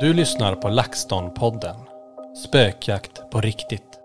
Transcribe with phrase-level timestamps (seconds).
[0.00, 1.76] Du lyssnar på LaxTon-podden.
[2.46, 4.00] Spökjakt på riktigt.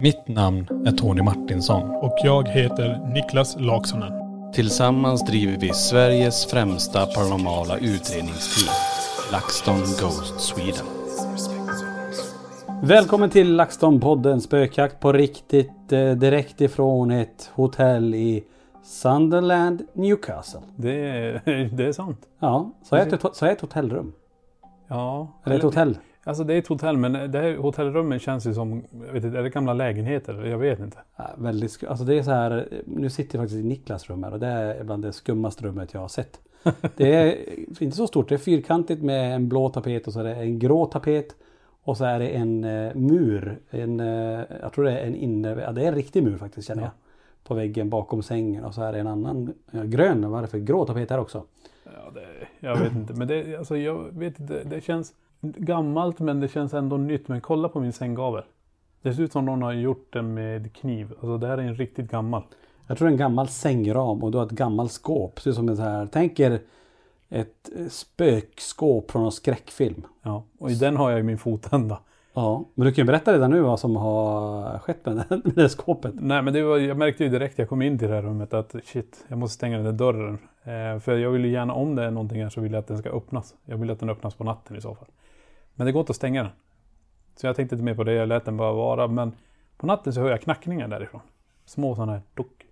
[0.00, 1.90] Mitt namn är Tony Martinsson.
[1.90, 4.12] Och jag heter Niklas Laksonen.
[4.52, 8.74] Tillsammans driver vi Sveriges främsta paranormala utredningsteam.
[9.32, 10.86] LaxTon Ghost Sweden.
[12.82, 18.44] Välkommen till LaxTon-podden Spökjakt på riktigt eh, direkt ifrån ett hotell i
[18.84, 20.60] Sunderland, Newcastle.
[20.76, 21.42] Det är,
[21.76, 22.20] det är sant.
[22.38, 24.12] Ja, så är ett, så är ett hotellrum.
[24.88, 25.28] Ja.
[25.44, 25.98] Eller ett hotell.
[26.24, 29.38] Alltså det är ett hotell men det här hotellrummen känns ju som, jag vet inte,
[29.38, 30.44] är det gamla lägenheter?
[30.44, 30.98] Jag vet inte.
[31.16, 34.32] Ja, väldigt alltså det är så här, nu sitter jag faktiskt i Niklas rum här
[34.32, 36.40] och det är bland det skummaste rummet jag har sett.
[36.96, 37.36] Det är
[37.82, 40.58] inte så stort, det är fyrkantigt med en blå tapet och så är det en
[40.58, 41.34] grå tapet.
[41.82, 45.48] Och så är det en eh, mur, en, eh, jag tror det är en inne,
[45.48, 46.90] ja det är en riktig mur faktiskt känner jag.
[47.44, 50.48] På väggen bakom sängen och så är det en annan ja, grön, vad är det
[50.48, 51.44] för grå tapet här också?
[51.94, 52.26] Ja, det,
[52.60, 53.14] jag vet inte.
[53.14, 54.64] Men det, alltså, jag vet inte.
[54.64, 57.28] Det känns gammalt men det känns ändå nytt.
[57.28, 58.42] Men kolla på min sänggavel.
[59.02, 61.10] Det ser ut som någon har gjort den med kniv.
[61.10, 62.42] Alltså det här är en riktigt gammal.
[62.86, 65.40] Jag tror det är en gammal sängram och du har ett gammalt skåp.
[65.40, 66.60] Ser ut som så här, tänk er
[67.28, 70.06] ett eh, spökskåp från en skräckfilm.
[70.22, 72.00] Ja, och i den har jag ju min fotända.
[72.34, 75.54] Ja, men du kan ju berätta redan nu vad som har skett med det, med
[75.54, 76.14] det skåpet.
[76.14, 78.54] Nej men det var, jag märkte ju direkt jag kom in till det här rummet
[78.54, 80.38] att shit, jag måste stänga den där dörren.
[80.68, 82.86] Eh, för jag vill ju gärna, om det är någonting här så vill jag att
[82.86, 83.54] den ska öppnas.
[83.64, 85.08] Jag vill att den öppnas på natten i så fall.
[85.74, 86.52] Men det går inte att stänga den.
[87.36, 89.08] Så jag tänkte inte mer på det, jag lät den bara vara.
[89.08, 89.32] Men
[89.76, 91.20] på natten så hör jag knackningar därifrån.
[91.64, 92.66] Små sådana här dock.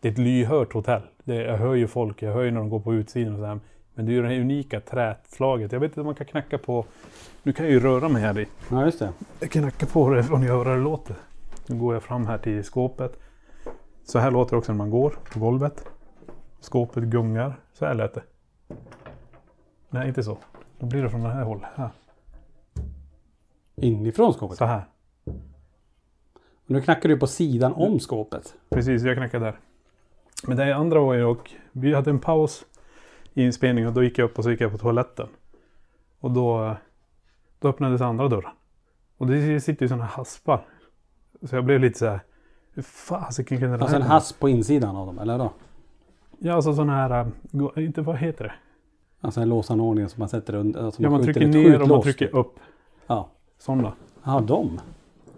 [0.00, 1.02] Det är ett lyhört hotell.
[1.24, 3.44] Det, jag hör ju folk, jag hör ju när de går på utsidan och så
[3.44, 3.60] här.
[3.94, 5.72] Men det är ju det här unika träslaget.
[5.72, 6.84] Jag vet inte om man kan knacka på...
[7.42, 8.46] Nu kan jag ju röra mig här i.
[8.70, 9.12] Ja, just det.
[9.40, 11.16] Jag kan knacka på det om jag hör det låter.
[11.66, 13.20] Nu går jag fram här till skåpet.
[14.04, 15.84] Så här låter det också när man går på golvet.
[16.60, 17.60] Skåpet gungar.
[17.72, 18.22] Så här lät det.
[19.90, 20.38] Nej, inte så.
[20.78, 21.68] Då blir det från det här hållet.
[21.74, 21.90] Här.
[23.76, 24.58] Inifrån skåpet.
[24.58, 24.84] Så här.
[26.54, 28.54] Och nu knackar du på sidan om skåpet.
[28.70, 29.58] Precis, jag knackade där.
[30.46, 32.64] Men det andra var ju och vi hade en paus
[33.34, 35.28] i inspelningen och då gick jag upp och så gick jag på toaletten.
[36.20, 36.76] Och då,
[37.58, 38.52] då öppnades andra dörren.
[39.16, 40.66] Och det sitter ju sådana haspar.
[41.42, 42.20] Så jag blev lite så här.
[42.82, 45.52] Fasiken kunde det Alltså en hasp på insidan av dem, eller då?
[46.42, 47.26] Ja, alltså sådana här,
[47.76, 48.52] äh, inte vad heter det?
[49.20, 50.90] Alltså en låsanordning som man sätter under.
[50.90, 52.34] Som Ja, man trycker ner och man trycker typ.
[52.34, 52.54] upp.
[53.06, 53.28] Ja.
[53.58, 53.92] Sådana.
[54.24, 54.80] Ja, de.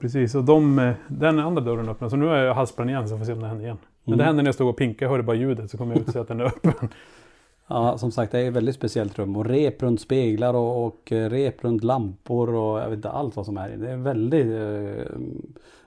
[0.01, 2.11] Precis, och de, eh, den andra dörren öppnas.
[2.11, 3.79] Så nu har jag den igen så får se om det händer igen.
[4.05, 4.19] Men Mm.
[4.19, 6.07] det hände när jag stod och pinkade, jag hörde bara ljudet så kom jag ut
[6.07, 6.89] och se att den är öppen.
[7.67, 9.37] Ja, som sagt det är ett väldigt speciellt rum.
[9.37, 13.37] Och rep runt speglar och, och eh, rep runt lampor och jag vet inte allt
[13.37, 13.69] vad som är.
[13.77, 15.17] Det är väldigt, eh,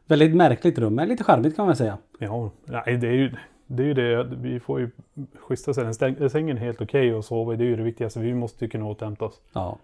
[0.05, 0.95] väldigt märkligt rum.
[0.95, 1.97] Men lite charmigt kan man säga.
[2.19, 3.31] Ja, nej, det är ju
[3.67, 3.83] det.
[3.83, 4.23] Är ju det.
[4.23, 4.89] Vi får ju
[5.39, 5.71] schyssta.
[5.73, 7.57] Stäng- Sängen är helt okej att sova i.
[7.57, 8.19] Det är ju det viktigaste.
[8.19, 9.41] Vi måste ju kunna återhämta oss.
[9.53, 9.77] Ja.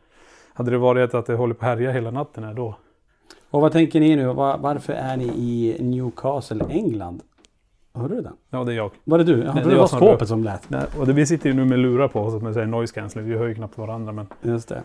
[0.53, 2.75] Hade det varit att det håller på att härja hela natten här då.
[3.49, 4.25] Och vad tänker ni nu?
[4.33, 7.21] Var, varför är ni i Newcastle, England?
[7.93, 8.33] Hörde du den?
[8.49, 8.91] Ja, det är jag.
[9.03, 9.31] Var det du?
[9.31, 10.69] Jag Nej, trodde det var skåpet som lät.
[10.69, 13.29] Nej, och det, vi sitter ju nu med lurar på oss med säger noise cancelling.
[13.29, 14.83] Vi hör ju knappt varandra men Just det.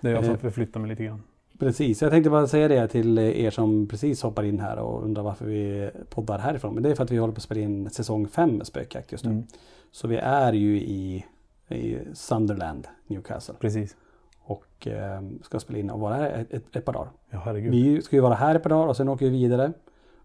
[0.00, 0.40] det är jag som Eh.
[0.40, 1.22] förflyttar mig lite grann.
[1.58, 5.22] Precis, jag tänkte bara säga det till er som precis hoppar in här och undrar
[5.22, 6.74] varför vi poddar härifrån.
[6.74, 9.12] Men det är för att vi håller på att spela in säsong 5 med Spökjakt
[9.12, 9.30] just nu.
[9.30, 9.44] Mm.
[9.92, 11.24] Så vi är ju i,
[11.68, 13.54] i Sunderland, Newcastle.
[13.60, 13.96] Precis.
[14.44, 17.10] Och eh, ska spela in och vara här ett, ett, ett par dagar.
[17.30, 17.72] Ja, herregud.
[17.72, 19.72] Vi ska ju vara här ett par dagar och sen åker vi vidare.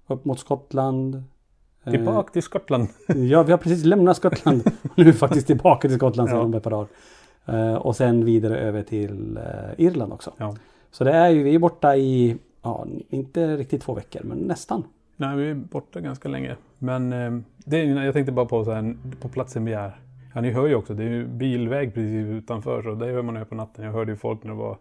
[0.07, 1.23] Upp mot Skottland.
[1.83, 2.87] Eh, Tillbaka till Skottland.
[3.07, 4.61] Ja, vi har precis lämnat Skottland.
[4.83, 6.43] Och nu är vi faktiskt tillbaka till Skottland sedan Ja.
[6.45, 6.87] om ett par dagar.
[7.45, 9.43] Eh, och sen vidare över till eh,
[9.85, 10.33] Irland också.
[10.37, 10.55] Ja.
[10.91, 14.83] Så det är ju, vi är borta i, ja, inte riktigt två veckor, men nästan.
[15.15, 16.55] Nej, vi är borta ganska länge.
[16.77, 19.99] Men eh, det jag tänkte bara på så här, på platsen vi är.
[20.33, 22.81] Ja, ni hör ju också, det är ju bilväg precis utanför.
[22.81, 23.85] Så det hör man ju på natten.
[23.85, 24.77] Jag hörde ju folk när det var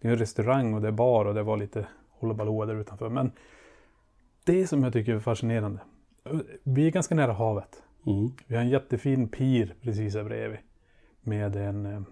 [0.00, 1.86] det är en restaurang och det är bar och det var lite
[2.20, 3.08] hullabaloo där utanför.
[3.08, 3.32] Men
[4.44, 5.80] det som jag tycker är fascinerande.
[6.62, 7.82] Vi är ganska nära havet.
[8.06, 8.30] Mm.
[8.46, 10.58] Vi har en jättefin pir precis här bredvid.
[11.20, 12.02] Med en, eh,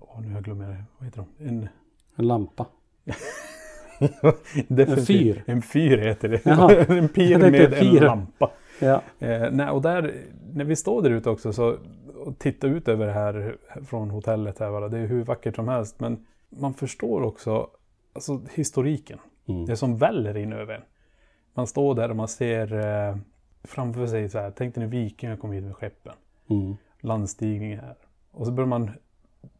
[0.00, 0.60] åh, nu har jag glömt
[0.98, 1.48] vad heter de?
[1.48, 1.68] En,
[2.16, 2.66] En lampa.
[4.68, 5.44] definitivt- fyr.
[5.46, 6.40] En fyr heter det.
[6.44, 6.74] Jaha.
[6.88, 8.50] en pir med en lampa.
[8.80, 9.02] Ja.
[9.18, 10.14] Eh, nej, och där,
[10.52, 11.76] när vi står där ute också så,
[12.14, 13.56] och tittar ut över det här
[13.86, 16.00] från hotellet här, bara, det är hur vackert som helst.
[16.00, 17.68] Men man förstår också
[18.12, 19.18] alltså, historiken.
[19.48, 19.66] Mm.
[19.66, 20.82] Det som väller in över en.
[21.54, 23.16] Man står där och man ser eh,
[23.64, 26.14] framför sig så här, tänk dig när vikingar kom hit med skeppen.
[26.50, 26.76] Mm.
[27.00, 27.96] Landstigning här.
[28.30, 28.90] Och så börjar man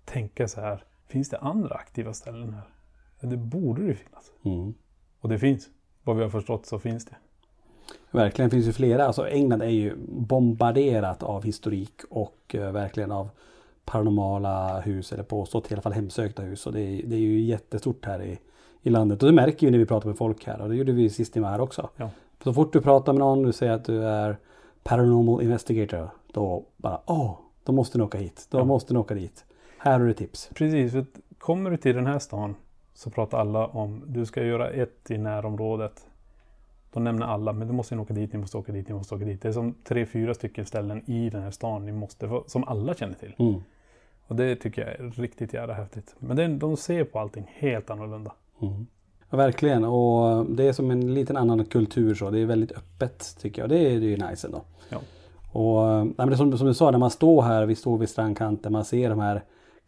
[0.04, 2.68] tänka så här, finns det andra aktiva ställen här?
[3.22, 4.32] Det borde det finnas.
[4.44, 4.74] Mm.
[5.20, 5.68] Och det finns.
[6.04, 7.16] Vad vi har förstått så finns det.
[8.10, 9.06] Verkligen finns ju flera.
[9.06, 13.28] Alltså England är ju bombarderat av historik och eh, verkligen av
[13.84, 16.66] paranormala hus eller påstått i alla fall hemsökta hus.
[16.66, 18.38] Och det är, det är ju jättestort här i,
[18.82, 19.22] i landet.
[19.22, 20.60] Och det märker vi när vi pratar med folk här.
[20.60, 21.90] Och det gjorde vi sist ni var här också.
[21.96, 22.10] Ja.
[22.44, 24.36] Så fort du pratar med någon, du säger att du är
[24.82, 26.10] paranormal investigator.
[26.32, 28.46] Då bara, åh, då måste ni åka hit.
[28.50, 28.64] Då Ja.
[28.64, 29.44] måste ni åka dit.
[29.78, 30.50] Här har du tips.
[30.54, 31.06] Precis, för
[31.38, 32.54] kommer du till den här stan
[32.94, 36.06] så pratar alla om du ska göra ett i närområdet.
[36.92, 39.24] Då nämner alla, men du måste åka dit, ni måste åka dit, ni måste åka
[39.24, 39.42] dit.
[39.42, 42.94] Det är som tre, fyra stycken ställen i den här stan ni måste, som alla
[42.94, 43.34] känner till.
[43.38, 43.62] Mm.
[44.26, 46.14] Och det tycker jag är riktigt jävla häftigt.
[46.18, 48.32] Men det, de ser på allting helt annorlunda.
[48.62, 48.86] Mm.
[49.30, 49.84] Ja, verkligen.
[49.84, 52.30] Och det är som en liten annan kultur så.
[52.30, 53.68] Det är väldigt öppet tycker jag.
[53.68, 54.62] Det är, det är ju nice ändå.
[54.88, 54.98] Ja.
[55.52, 58.72] Och nej, men som, som du sa, när man står här, vi står vid strandkanten,
[58.72, 59.42] man ser de här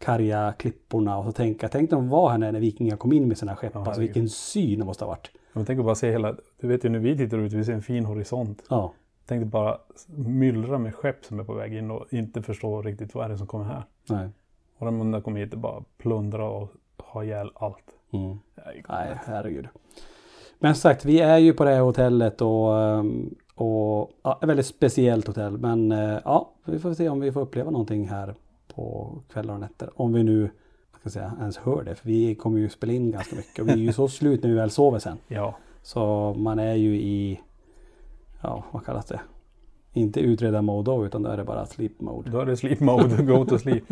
[0.05, 3.27] karga klipporna och så tänker jag, tänk de var här när, när vikingar kom in
[3.27, 3.71] med sina skepp.
[3.73, 5.31] Ja, alltså vilken syn det måste ha varit.
[5.53, 7.73] Men tänk att bara se hela, du vet ju när vi tittar ut, vi ser
[7.73, 8.63] en fin horisont.
[8.69, 8.93] Ja,
[9.27, 9.77] Tänk dig bara
[10.15, 13.37] myllra med skepp som är på väg in och inte förstå riktigt vad är det
[13.37, 13.83] som kommer här.
[14.09, 14.29] nej.
[14.77, 17.83] Och de där kommer hit och bara plundra och ha ihjäl allt.
[18.13, 18.39] Mm.
[18.65, 19.67] Nej, Nej, herregud.
[20.59, 24.49] Men som sagt, vi är ju på det här hotellet och, ehm, och ja, ett
[24.49, 25.57] väldigt speciellt hotell.
[25.57, 28.35] Men eh, ja, vi får se om vi får uppleva någonting här
[28.75, 29.89] på kvällar och nätter.
[29.95, 30.49] Om vi nu
[30.99, 31.95] ska säga, ens hör det.
[31.95, 33.59] För vi kommer ju spela in ganska mycket.
[33.59, 35.17] Och vi är ju så slut när vi väl sover sen.
[35.27, 37.39] Ja, Så man är ju i,
[38.41, 39.19] ja vad kallas det?
[39.93, 42.29] Inte utreda mode då, utan då är det bara sleep mode.
[42.29, 43.83] då är det sleep mode, go to sleep.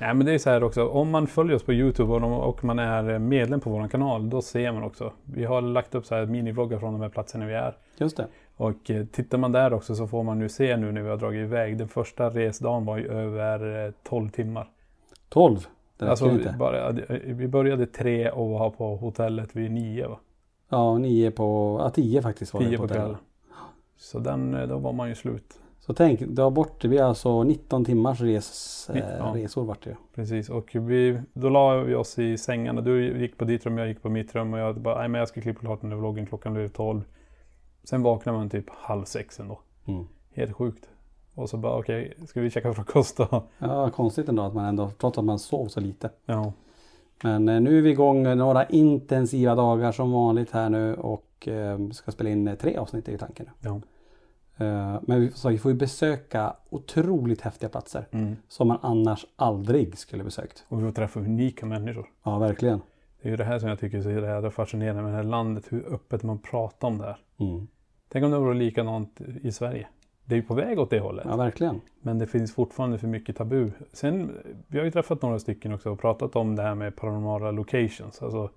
[0.00, 2.78] Nej men det är så här också, om man följer oss på Youtube och man
[2.78, 5.12] är medlem på vår kanal, då ser man också.
[5.24, 7.76] Vi har lagt upp så här minivloggar från de här platserna vi är.
[7.98, 8.26] Just det.
[8.60, 11.16] Och eh, tittar man där också så får man nu se nu när vi har
[11.16, 11.78] dragit iväg.
[11.78, 14.68] Den första resdagen var ju över eh, 12 timmar.
[15.28, 15.66] 12.
[15.98, 16.54] Det Alltså, inte.
[16.58, 20.18] bara, eh, vi började tre och var på hotellet vid nio va?
[20.68, 23.02] Ja, 9 på, ja 10 faktiskt var det Tio på på hotellet.
[23.04, 23.18] kvällen.
[23.96, 25.60] Så den, eh, då var man ju slut.
[25.80, 29.32] Så tänk, har bort, det blir alltså 19 timmars res, eh, Ja.
[29.36, 29.96] resor vart det ju.
[30.14, 32.80] Precis, och vi, då la vi oss i sängarna.
[32.80, 35.18] Du gick på ditt rum, jag gick på mitt rum och jag bara, nej men
[35.18, 37.02] jag ska klippa klart den där vloggen, klockan blev 12.
[37.84, 39.60] Sen vaknade man typ halv sex ändå.
[39.86, 40.06] Mm.
[40.34, 40.88] Helt sjukt.
[41.34, 43.42] Och så bara, okej, ska vi käka frukost då?
[43.58, 46.10] Ja, konstigt ändå att man ändå, trots att man sov så lite.
[46.26, 46.52] Ja,
[47.22, 51.88] Men eh, nu är vi igång några intensiva dagar som vanligt här nu och eh,
[51.90, 53.50] ska spela in eh, tre avsnitt ju tanken.
[53.60, 53.80] ja.
[55.02, 58.36] Men vi, så vi får ju besöka otroligt häftiga platser Mm.
[58.48, 60.64] som man annars aldrig skulle besökt.
[60.68, 62.06] Och vi får träffa unika människor.
[62.22, 62.80] Ja, verkligen.
[63.22, 65.24] Det är ju det här som jag tycker är så jävla fascinerande med det här
[65.24, 67.18] landet, hur öppet man pratar om det här.
[67.40, 67.66] Mm.
[68.08, 69.86] Tänk om det vore likadant i Sverige.
[70.24, 71.26] Det är ju på väg åt det hållet.
[71.28, 71.80] Ja, verkligen.
[72.00, 73.70] Men det finns fortfarande för mycket tabu.
[73.92, 74.32] Sen,
[74.66, 78.22] vi har ju träffat några stycken också och pratat om det här med paranormala locations.
[78.22, 78.50] Alltså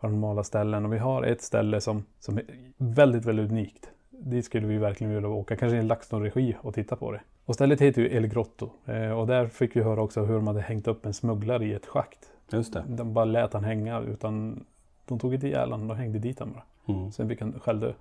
[0.00, 0.84] paranormala ställen.
[0.84, 2.44] Och vi har ett ställe som, som är
[2.76, 3.90] väldigt, väldigt unikt.
[4.10, 5.56] Dit skulle vi verkligen vilja åka.
[5.56, 7.20] Kanske i en LaxTon-regi och titta på det.
[7.44, 8.70] Och stället heter ju El Grotto.
[8.86, 11.72] Eh, och där fick vi höra också hur de hade hängt upp en smugglare i
[11.72, 12.33] ett schakt.
[12.54, 12.84] Just det.
[12.88, 14.64] De bara lät han hänga utan
[15.06, 16.94] de tog inte ihjäl honom, de hängde dit honom bara.
[16.94, 17.12] Mm.
[17.12, 17.92] Sen fick han själv dö.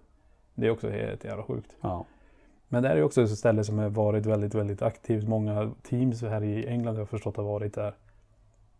[0.55, 1.75] Det är också helt jävla sjukt.
[1.81, 2.05] Ja.
[2.67, 5.27] Men det här är också ett ställe som har varit väldigt, väldigt aktivt.
[5.27, 7.93] Många teams här i England har jag förstått har varit där.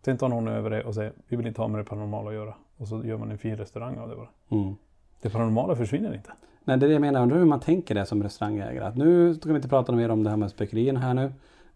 [0.05, 2.35] Sen tar någon över det och säger vi vill inte ha med det paranormala att
[2.35, 2.53] göra.
[2.77, 4.29] Och så gör man en fin restaurang av det bara.
[4.49, 4.75] Mm.
[5.21, 6.31] Det paranormala försvinner inte.
[6.63, 7.21] Nej, det är det jag menar.
[7.21, 8.85] Undrar hur man tänker det som restaurangägare.
[8.85, 11.31] Att nu ska vi inte prata mer om det här med spökerierna här nu.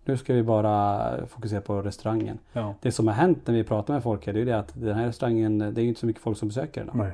[0.07, 2.39] Nu ska vi bara fokusera på restaurangen.
[2.53, 2.73] Ja.
[2.81, 4.95] Det som har hänt när vi pratar med folk är det ju det att den
[4.95, 6.97] här restaurangen, det är ju inte så mycket folk som besöker den.
[6.97, 7.11] Nej.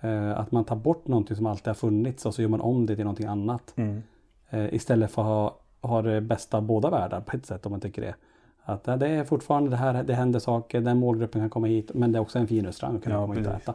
[0.00, 2.86] Eh, Att man tar bort någonting som alltid har funnits och så gör man om
[2.86, 3.72] det till någonting annat.
[3.76, 4.02] Mm.
[4.50, 7.72] Eh, Istället för att ha, ha det bästa av båda världar på ett sätt om
[7.72, 8.14] man tycker det.
[8.62, 12.12] Att det är fortfarande det här, det händer saker, den målgruppen kan komma hit men
[12.12, 13.74] det är också en fin restaurang att kunna Ja, komma hit och äta.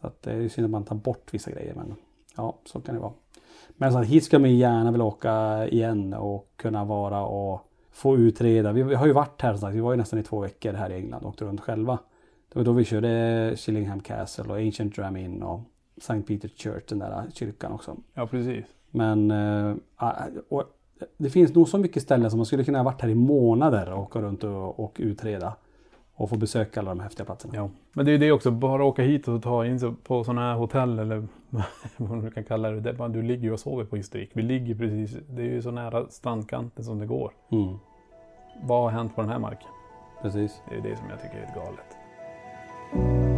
[0.00, 1.94] Så att det är synd att man tar bort vissa grejer men
[2.36, 3.12] ja, så kan det vara.
[3.68, 7.65] Men så att hit ska man ju gärna vilja åka igen och kunna vara och
[7.96, 8.72] få utreda.
[8.72, 10.90] Vi, har ju varit här, som sagt, vi var ju nästan i två veckor här
[10.90, 11.98] i England och åkte runt själva.
[12.52, 15.60] Det var då vi körde Chillingham Castle och Ancient Dram Inn och
[15.96, 16.14] St.
[16.14, 17.96] Peter's Church, den där kyrkan också.
[18.14, 18.64] Ja, precis.
[18.90, 19.74] Men eh,
[20.48, 20.64] och
[21.16, 23.92] det finns nog så mycket ställen som man skulle kunna ha varit här i månader
[23.92, 25.56] och åka runt och, och utreda.
[26.18, 27.54] Och få besöka alla de häftiga platserna.
[27.56, 27.70] Ja.
[27.92, 30.40] Men det är ju det också, bara åka hit och ta in sig på sådana
[30.40, 31.28] här hotell eller
[31.96, 32.80] vad du kan kalla det.
[32.80, 34.30] det du ligger ju och sover på historik.
[34.32, 37.32] Vi ligger precis, det är ju så nära strandkanten som det går.
[37.52, 37.74] Mm,
[38.62, 39.68] Vad har hänt på den här marken?
[40.22, 40.60] precis.
[40.70, 43.35] Det är det som jag tycker är galet.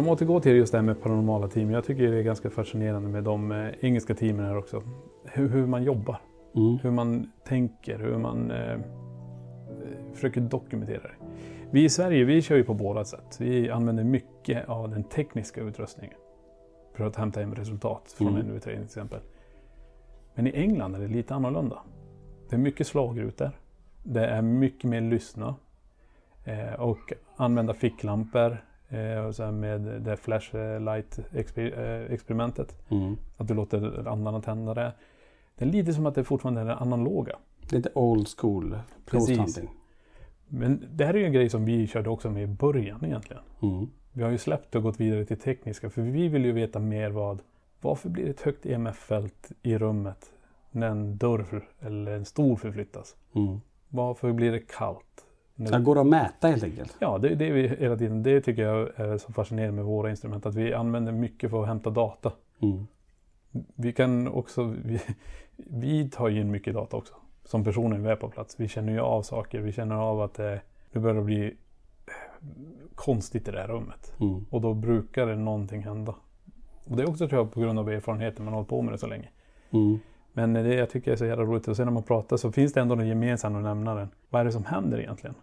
[0.00, 1.70] Om vi återgår till just det här med paranormala team.
[1.70, 4.82] Jag tycker det är ganska fascinerande med de eh, engelska teamen här också.
[5.24, 6.20] Hur, hur man jobbar,
[6.56, 6.78] Mm.
[6.82, 8.78] hur man tänker, hur man eh, eh,
[10.14, 11.14] försöker dokumentera det.
[11.70, 13.36] Vi i Sverige, vi kör ju på båda sätt.
[13.40, 16.16] Vi använder mycket av den tekniska utrustningen
[16.94, 18.40] för att hämta hem resultat från Mm.
[18.40, 19.20] en utredning till exempel.
[20.34, 21.78] Men i England är det lite annorlunda.
[22.48, 23.50] Det är mycket slagrutor.
[24.04, 25.54] Det är mycket mer lyssna.
[26.44, 32.76] Eh, och använda ficklampor eh, och här med det flashlight-experimentet.
[32.88, 33.16] Mm.
[33.36, 34.92] Att du låter andarna tända det.
[35.56, 37.36] Det är lite som att det fortfarande är det analoga.
[37.70, 39.38] Lite old school Precis.
[39.38, 39.70] hunting.
[40.48, 43.42] Men det här är ju en grej som vi körde också med i början egentligen.
[43.62, 43.88] Mm.
[44.12, 47.10] Vi har ju släppt och gått vidare till tekniska för vi vill ju veta mer
[47.10, 47.42] vad
[47.80, 50.32] varför blir det ett högt EMF-fält i rummet
[50.70, 53.16] när en dörr eller en stol förflyttas?
[53.34, 53.60] Mm.
[53.88, 55.26] Varför blir det kallt?
[55.68, 56.96] Så här går det att mäta helt enkelt.
[56.98, 60.10] Ja, det, det, är vi hela tiden, det tycker jag är så fascinerande med våra
[60.10, 60.46] instrument.
[60.46, 62.32] Att vi använder mycket för att hämta data.
[62.62, 62.86] Mm.
[63.74, 65.00] Vi kan också, vi,
[65.56, 67.14] vi tar ju in mycket data också.
[67.44, 68.54] Som personer vi är på plats.
[68.60, 69.60] Vi känner ju av saker.
[69.60, 70.60] Vi känner av att det,
[70.92, 71.52] det börjar bli eh,
[72.94, 74.12] konstigt i det här rummet.
[74.20, 74.46] Mm.
[74.50, 76.14] Och då brukar det någonting hända.
[76.84, 78.44] Och det är också tror jag på grund av erfarenheten.
[78.44, 79.28] Man har hållit på med det så länge.
[79.70, 79.98] Mm.
[80.32, 81.68] Men det jag tycker är så jävla roligt.
[81.68, 84.08] Och sen när man pratar så finns det ändå den gemensamma nämnaren.
[84.30, 85.36] Vad är det som händer egentligen?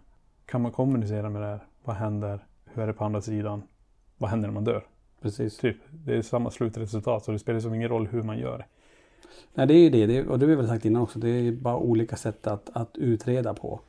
[0.50, 1.60] Kan man kommunicera med det här?
[1.84, 2.46] Vad händer?
[2.64, 3.62] Hur är det på andra sidan?
[4.18, 4.86] Vad händer när man dör?
[5.22, 5.56] Precis.
[5.58, 5.76] Typ.
[5.90, 7.24] Det är samma slutresultat.
[7.24, 8.66] Så det spelar som ingen roll hur man gör.
[9.54, 10.06] Nej, det är ju det.
[10.06, 11.18] det och det har vi väl sagt innan också.
[11.18, 13.80] Det är bara olika sätt att, att utreda på.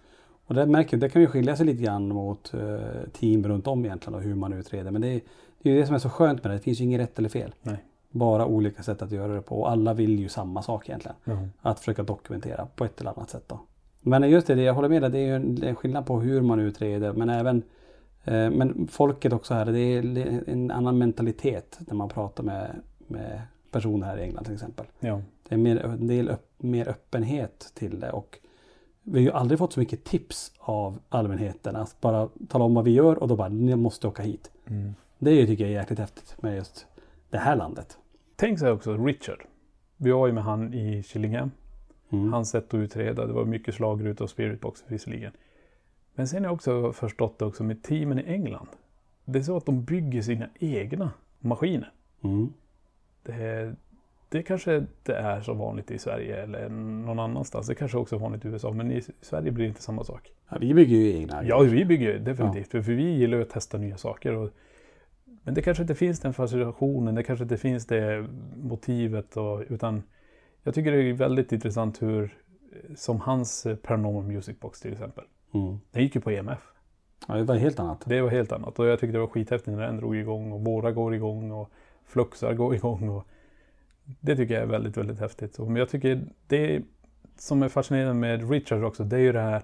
[0.46, 3.86] Och det märker det kan ju skilja sig lite grann mot eh, team runt om
[3.86, 4.92] egentligen och hur man utreder.
[4.92, 5.22] Men det är,
[5.62, 6.58] det är ju det som är så skönt med det.
[6.58, 7.56] Det finns ju inget rätt eller fel.
[7.62, 7.84] Nej.
[8.12, 9.62] Bara olika sätt att göra det på.
[9.62, 11.18] Och alla vill ju samma sak egentligen.
[11.24, 11.38] Ja.
[11.62, 13.60] Att försöka dokumentera på ett eller annat sätt då.
[14.10, 15.12] Men just det, jag håller med dig.
[15.12, 17.14] Det är ju en, en skillnad på hur man utreder.
[17.14, 17.64] Men även
[18.24, 19.66] eh, men folket också här.
[19.66, 22.76] Det är en annan mentalitet när man pratar med,
[23.08, 24.86] med personer här i England till exempel.
[25.00, 25.22] Ja.
[25.50, 28.12] Det är mer, en del upp, mer öppenhet till det.
[28.12, 28.40] Och
[29.04, 31.76] vi har ju aldrig fått så mycket tips av allmänheten.
[31.76, 34.52] Att bara tala om vad vi gör och då bara, ni måste åka hit.
[34.68, 34.96] Mm.
[35.20, 36.86] Det tycker jag är jäkligt häftigt med just
[37.30, 37.98] det här landet.
[38.36, 39.44] Tänk så här också, Richard.
[39.98, 41.52] Vi var ju med han i Chillingham.
[42.12, 42.34] Mm.
[42.34, 43.26] Hans sätt att utreda.
[43.26, 45.32] Det var mycket slagruta och spiritbox visserligen.
[46.14, 48.68] Men sen har jag också förstått det också med teamen i England.
[49.26, 51.92] Det är så att de bygger sina egna maskiner.
[52.22, 52.54] Mm.
[53.24, 53.76] Det,
[54.30, 57.68] det kanske inte är så vanligt i Sverige eller någon annanstans.
[57.68, 58.72] Det kanske också är vanligt i USA.
[58.72, 60.32] Men i Sverige blir det inte samma sak.
[60.50, 61.44] Ja, vi bygger ju egna.
[61.46, 62.72] Ja, vi bygger definitivt.
[62.72, 64.36] För vi gillar ju att testa nya saker.
[64.36, 64.50] Och
[65.44, 69.38] Men det kanske inte finns den fascinationen, det kanske inte finns det motivet.
[69.38, 70.04] Och, utan
[70.64, 72.38] jag tycker det är väldigt intressant hur,
[72.96, 75.24] som hans eh, Paranormal Music Box till exempel.
[75.54, 75.80] Mm.
[75.92, 76.60] Den gick ju på EMF.
[77.28, 78.04] Ja, det var helt annat.
[78.06, 80.62] Det var helt annat och jag tyckte det var skithäftigt när den drog igång och
[80.62, 81.70] våra går igång och
[82.06, 83.10] fluxar går igång.
[83.10, 83.28] Och
[84.20, 85.60] det tycker jag är väldigt, väldigt häftigt.
[85.60, 86.82] Men jag tycker det
[87.38, 89.62] som är fascinerande med Richard också, det är ju det här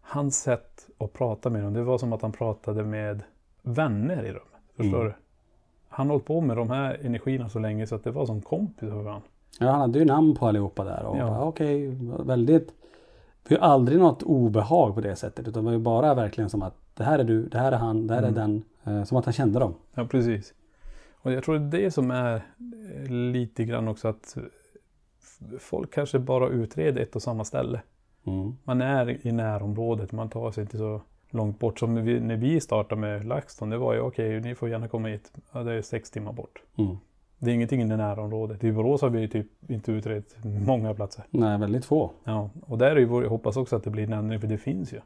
[0.00, 1.72] hans sätt att prata med dem.
[1.72, 3.22] Det var som att han pratade med
[3.62, 4.62] vänner i rummet.
[4.76, 5.06] Förstår Mm.
[5.08, 5.14] du?
[5.88, 8.90] Han höll på med de här energierna så länge så att det var som kompisar
[8.92, 9.28] för varandra.
[9.60, 11.04] Ja, han hade ju namn på allihopa där.
[11.04, 11.44] Och Ja.
[11.44, 12.66] okej, väldigt...
[13.42, 15.48] Det var ju aldrig något obehag på det sättet.
[15.48, 17.76] Utan det var ju bara verkligen som att det här är du, det här är
[17.76, 18.34] han, det här Mm.
[18.34, 18.62] är den.
[18.84, 19.74] Eh, som att han kände dem.
[19.94, 20.54] Ja, precis.
[21.14, 24.36] Och jag tror det är det som är eh, lite grann också att
[25.58, 27.80] folk kanske bara utreder ett och samma ställe.
[28.26, 28.56] Mm.
[28.64, 31.78] Man är i närområdet, man tar sig inte så långt bort.
[31.78, 34.88] Som när vi, när vi startade med LaxTon, det var ju okej, ni får gärna
[34.88, 35.32] komma hit.
[35.52, 36.62] Ja, det är sex timmar bort.
[36.78, 36.96] Mm.
[37.44, 38.64] Det är ingenting i det närområdet.
[38.64, 40.36] I Borås har vi typ inte utrett
[40.66, 41.24] många platser.
[41.30, 42.10] Nej, väldigt få.
[42.24, 44.48] Ja, och där är ju, vår- jag hoppas också att det blir en ändring, för
[44.48, 45.00] det finns ju.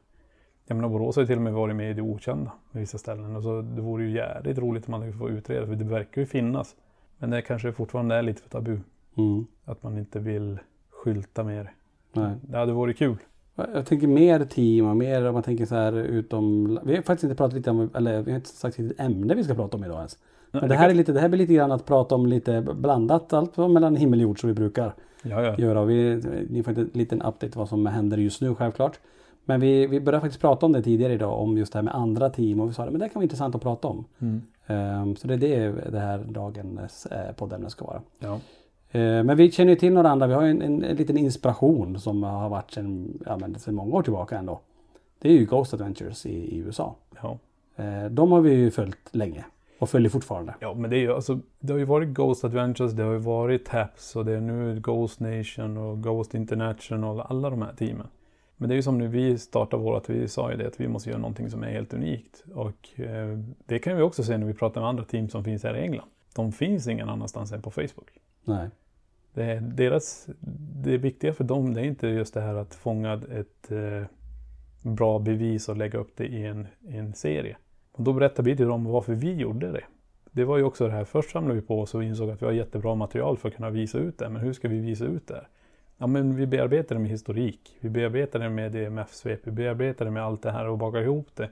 [0.66, 2.98] Jag menar, Borås har ju till och med varit med i det okända på vissa
[2.98, 3.36] ställen.
[3.36, 6.20] Och så, det vore ju jävligt roligt om man kunde få utreda, för det verkar
[6.20, 6.76] ju finnas.
[7.18, 8.80] Men det kanske fortfarande är lite för tabu.
[9.16, 9.46] Mm.
[9.64, 10.58] Att man inte vill
[10.90, 11.72] skylta mer.
[12.12, 12.34] Nej.
[12.42, 13.16] Det hade varit kul.
[13.54, 16.78] Jag tänker mer team och mer om man tänker så här utom...
[16.84, 19.44] Vi har faktiskt inte pratat lite om, eller vi har inte sagt vilket ämne vi
[19.44, 20.18] ska prata om idag ens.
[20.50, 23.32] Men det här, är lite, det här blir lite grann att prata om lite blandat,
[23.32, 25.54] allt mellan himmel och jord som vi brukar Ja, ja.
[25.58, 25.84] göra.
[25.84, 29.00] Vi, ni får en liten update vad som händer just nu självklart.
[29.44, 31.94] Men vi, vi började faktiskt prata om det tidigare idag, om just det här med
[31.94, 32.60] andra team.
[32.60, 34.04] Och vi sa att det kan vara intressant att prata om.
[34.18, 34.42] Mm.
[34.66, 38.00] Ehm, så det är det det här dagens eh, poddämne ska vara.
[38.18, 38.34] ja.
[38.90, 40.26] Eh, Men vi känner ju till några andra.
[40.26, 43.74] Vi har ju en, en, en liten inspiration som har varit sedan, ja, men sedan
[43.74, 44.60] många år tillbaka ändå.
[45.18, 46.94] Det är ju Ghost Adventures i, i USA.
[47.22, 47.38] Ja.
[47.76, 49.44] Eh, De har vi ju följt länge
[49.78, 50.54] och följer fortfarande.
[50.60, 53.18] ja, men det är ju alltså, det har ju varit Ghost Adventures, det har ju
[53.18, 58.06] varit Taps och det är nu Ghost Nation och Ghost International, alla de här teamen.
[58.56, 60.88] Men det är ju som när vi startade vårat, vi sa ju det att vi
[60.88, 62.44] måste göra någonting som är helt unikt.
[62.54, 65.62] Och eh, det kan vi också se när vi pratar med andra team som finns
[65.62, 66.08] här i England.
[66.34, 68.10] De finns ingen annanstans än på Facebook.
[68.44, 68.68] Nej.
[69.34, 70.28] Det, är deras,
[70.82, 74.04] det viktiga för dem det är inte just det här att fånga ett eh,
[74.82, 77.56] bra bevis och lägga upp det i en, i en serie.
[77.98, 79.84] Och då berättar vi till dem varför vi gjorde det.
[80.30, 82.46] Det var ju också det här, först samlade vi på oss och insåg att vi
[82.46, 84.28] har jättebra material för att kunna visa ut det.
[84.28, 85.44] Men hur ska vi visa ut det?
[85.96, 87.76] Ja men vi bearbetar det med historik.
[87.80, 89.40] Vi bearbetar det med DMF-svep.
[89.44, 91.50] Vi bearbetar det med allt det här och bakar ihop det.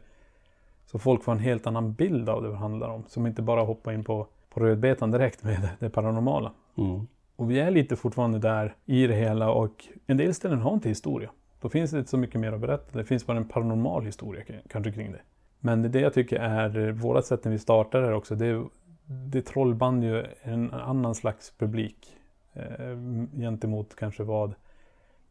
[0.86, 3.04] Så folk får en helt annan bild av det det handlar om.
[3.08, 6.52] Som inte bara hoppar in på, på rödbetan direkt med det, det paranormala.
[6.78, 7.06] Mm.
[7.36, 10.88] Och vi är lite fortfarande där i det hela och en del ställen har inte
[10.88, 11.30] historia.
[11.60, 12.98] Då finns det inte så mycket mer att berätta.
[12.98, 15.20] Det finns bara en paranormal historia kanske kring det.
[15.60, 18.34] Men det jag tycker är vårat sätt när vi startar här också.
[18.34, 18.64] Det,
[19.06, 22.16] det trollband ju en annan slags publik.
[22.52, 22.96] Eh,
[23.40, 24.54] gentemot kanske vad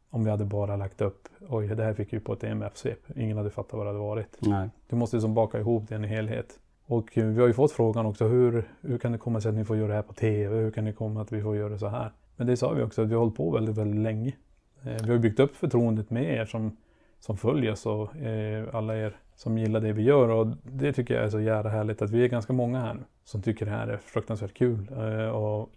[0.09, 2.99] om vi hade bara lagt upp oj det här fick vi på ett EMF-svep.
[3.15, 4.37] Ingen hade fattat vad det hade varit.
[4.39, 4.69] Nej.
[4.89, 6.59] Du måste liksom baka ihop det i en helhet.
[6.85, 9.55] Och eh, vi har ju fått frågan också, hur, hur kan det komma sig att
[9.55, 10.55] ni får göra det här på TV?
[10.55, 12.11] Hur kan det komma att vi får göra det så här?
[12.35, 14.33] Men det sa vi också, att vi har hållit på väldigt, väldigt länge.
[14.83, 16.77] Eh, Vi har byggt upp förtroendet med er som,
[17.19, 20.29] som följer oss och eh, alla er som gillar det vi gör.
[20.29, 23.03] Och det tycker jag är så jävla härligt att vi är ganska många här nu
[23.23, 24.87] som tycker det här är fruktansvärt kul.
[24.97, 25.69] Eh, Och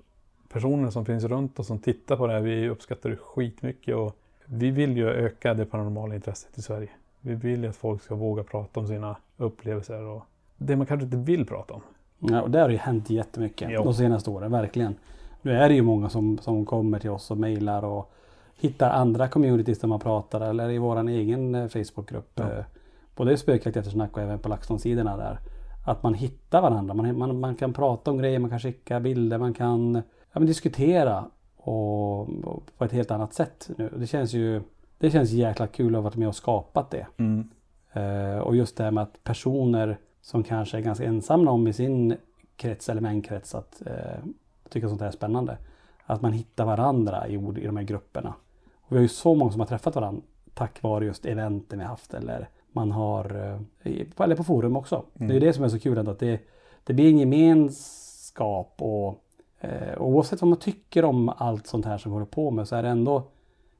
[0.52, 3.96] personer som finns runt och som tittar på det här, vi uppskattar det skitmycket.
[3.96, 6.88] Och vi vill ju öka det paranormala intresset i Sverige.
[7.20, 10.22] Vi vill ju att folk ska våga prata om sina upplevelser och
[10.56, 11.80] det man kanske inte vill prata om.
[12.18, 13.84] Ja, och där har ju hänt jättemycket Jo.
[13.84, 14.94] de senaste åren, verkligen.
[15.42, 18.10] Nu är det ju många som, som kommer till oss och mejlar och
[18.60, 22.30] hittar andra communities där man pratar eller i våran egen eh, Facebookgrupp.
[22.34, 22.44] Ja.
[23.18, 25.38] Både i Spökjakt eftersnack och även på LaxTon-sidorna där.
[25.86, 26.94] Att man hittar varandra.
[26.94, 29.94] Man, man, man kan prata om grejer, man kan skicka bilder, man kan
[30.32, 31.24] ja, men diskutera
[31.56, 33.92] och, och på ett helt annat sätt nu.
[33.96, 34.62] Det känns ju
[34.98, 37.06] det känns jäkla kul att ha varit med och skapat det.
[37.92, 41.72] Eh, och just det här med att personer som kanske är ganska ensamma om i
[41.72, 42.16] sin
[42.56, 44.24] krets eller vänkrets att eh,
[44.68, 45.58] tycka sånt här är spännande.
[46.06, 48.34] Att man hittar varandra i, ord- i de här grupperna.
[48.80, 50.22] Och vi har ju så många som har träffat varandra
[50.54, 55.04] tack vare just eventen vi haft eller man har, eh, eller på forum också.
[55.14, 56.40] Det är ju det som är så kul att det,
[56.84, 59.24] det blir en gemenskap och
[59.60, 62.76] eh, oavsett vad man tycker om allt sånt här som vi håller på med så
[62.76, 63.22] är det ändå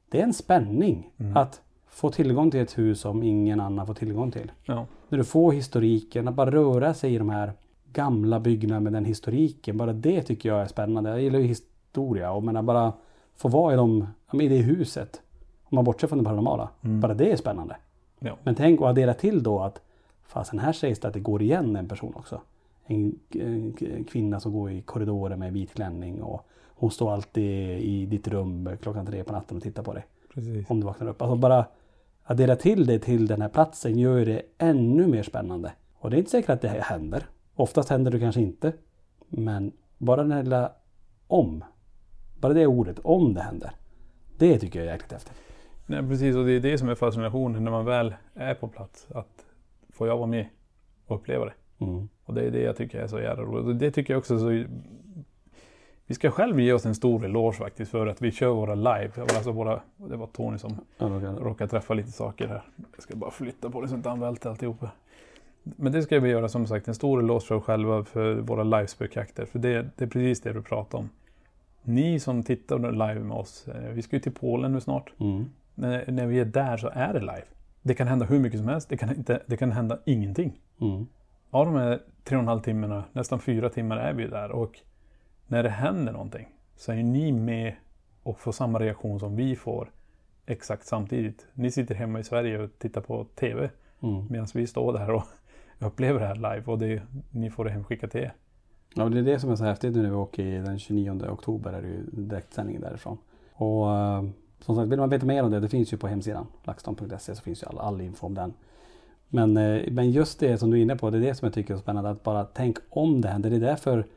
[0.09, 4.31] det är en spänning att få tillgång till ett hus som ingen annan får tillgång
[4.31, 4.51] till.
[4.65, 4.85] Ja.
[5.09, 7.53] När du får historiken, att bara röra sig i de här
[7.93, 9.77] gamla byggnaderna med den historiken.
[9.77, 11.09] Bara det tycker jag är spännande.
[11.09, 12.93] Jag gillar ju historia och menar bara
[13.35, 15.21] få vara i, de, i det huset.
[15.63, 16.69] Om man bortser från det paranormala.
[16.81, 17.75] Bara det är spännande.
[18.19, 18.37] Ja.
[18.43, 19.81] Men tänk att addera till då att
[20.23, 22.41] fasen här sägs det att det går igen en person också.
[22.85, 27.79] en, en, en kvinna som går i korridoren med vit klänning och hon står alltid
[27.79, 30.05] i ditt rum klockan tre på natten och tittar på dig.
[30.33, 30.69] Precis.
[30.69, 31.21] Om du vaknar upp.
[31.21, 31.65] Alltså bara
[32.23, 35.71] addera till det till den här platsen gör det ännu mer spännande.
[35.99, 37.25] Och det är inte säkert att det händer.
[37.55, 38.73] Oftast händer det kanske inte.
[39.27, 40.71] Men bara den här lilla
[41.27, 41.63] om.
[42.39, 43.71] Bara det ordet, om det händer.
[44.37, 45.33] Det tycker jag är jäkligt häftigt.
[45.89, 49.07] Nej, precis, och det är det som är fascinationen när man väl är på plats.
[49.15, 49.45] Att
[49.89, 50.45] får jag vara med
[51.05, 51.53] och uppleva det?
[51.85, 52.09] Mm.
[52.25, 53.65] Och det är det jag tycker är så jävla roligt.
[53.65, 54.63] Och det tycker jag också så...
[56.05, 59.11] Vi ska själv ge oss en stor eloge faktiskt för att vi kör våra live.
[59.21, 62.61] Alltså våra, det var Tony som kan- råkar träffa lite saker här.
[62.95, 64.91] Jag ska bara flytta på det så inte han välter alltihopa.
[65.63, 69.45] Men det ska vi göra som sagt en stor eloge för själva för våra livespökjakter.
[69.45, 71.09] För det, det är precis det du pratar om.
[71.83, 75.13] Ni som tittar live med oss, eh, vi ska ju till Polen nu snart.
[75.19, 75.45] Mm.
[75.79, 77.43] När, när vi är där så är det live.
[77.81, 80.59] Det kan hända hur mycket som helst, det kan, inte, det kan hända ingenting.
[80.81, 81.07] Mm.
[81.49, 84.79] Av de här tre och en halv timmarna, nästan fyra timmar är vi där och
[85.47, 87.73] när det händer någonting så är ju ni med
[88.23, 89.91] och får samma reaktion som vi får
[90.45, 91.47] exakt samtidigt.
[91.53, 93.69] Ni sitter hemma i Sverige och tittar på TV
[94.03, 94.25] Mm.
[94.29, 95.23] medan vi står där och
[95.79, 98.33] upplever det här live och det, ni får det hemskickat till er.
[98.93, 101.25] Ja, det är det som är så häftigt nu när vi åker i den 29
[101.29, 103.17] oktober är det ju direktsändning därifrån.
[103.53, 104.23] Och eh,
[104.59, 107.41] som sagt, vill man veta mer om det, det finns ju på hemsidan laxton.se så
[107.41, 108.53] finns ju all, all info om den.
[109.29, 111.53] Men, eh, men just det som du är inne på, det är det som jag
[111.53, 112.09] tycker är spännande.
[112.09, 113.49] Att bara tänk om det händer.
[113.49, 114.07] Det är därför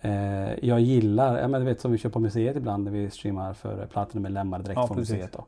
[0.00, 3.10] eh, jag gillar, ja men du vet som vi kör på museet ibland när vi
[3.10, 5.12] streamar för Platinum-medlemmar direkt Ja, från precis.
[5.14, 5.32] museet.
[5.32, 5.46] Då.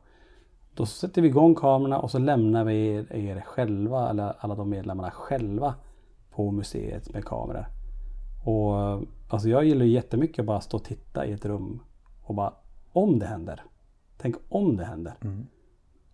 [0.73, 4.69] då sätter vi igång kamerorna och så lämnar vi er, er själva, eller alla de
[4.69, 5.75] medlemmarna själva
[6.31, 7.65] på museet med kameror.
[8.45, 11.79] Och alltså jag gillar jättemycket att bara stå och titta i ett rum
[12.23, 12.53] och bara
[12.91, 13.63] om det händer.
[14.21, 15.13] Tänk om det händer.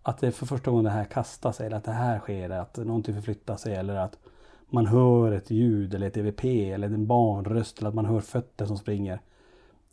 [0.02, 2.76] Att det för första gången det här kastar sig eller att det här sker, att
[2.76, 4.18] någonting förflyttar sig eller att
[4.70, 8.66] man hör ett ljud eller ett EVP eller en barnröst eller att man hör fötter
[8.66, 9.20] som springer.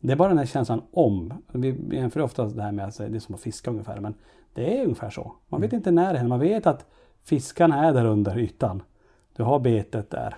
[0.00, 1.42] Det är bara den här känslan om.
[1.52, 4.14] Vi jämför ofta det här med att det är som att fiska ungefär men
[4.54, 5.32] det är ungefär så.
[5.48, 6.28] Man vet inte när det händer.
[6.28, 6.86] Man vet att
[7.22, 8.82] fiskarna är där under ytan.
[9.36, 10.36] Du har betet där.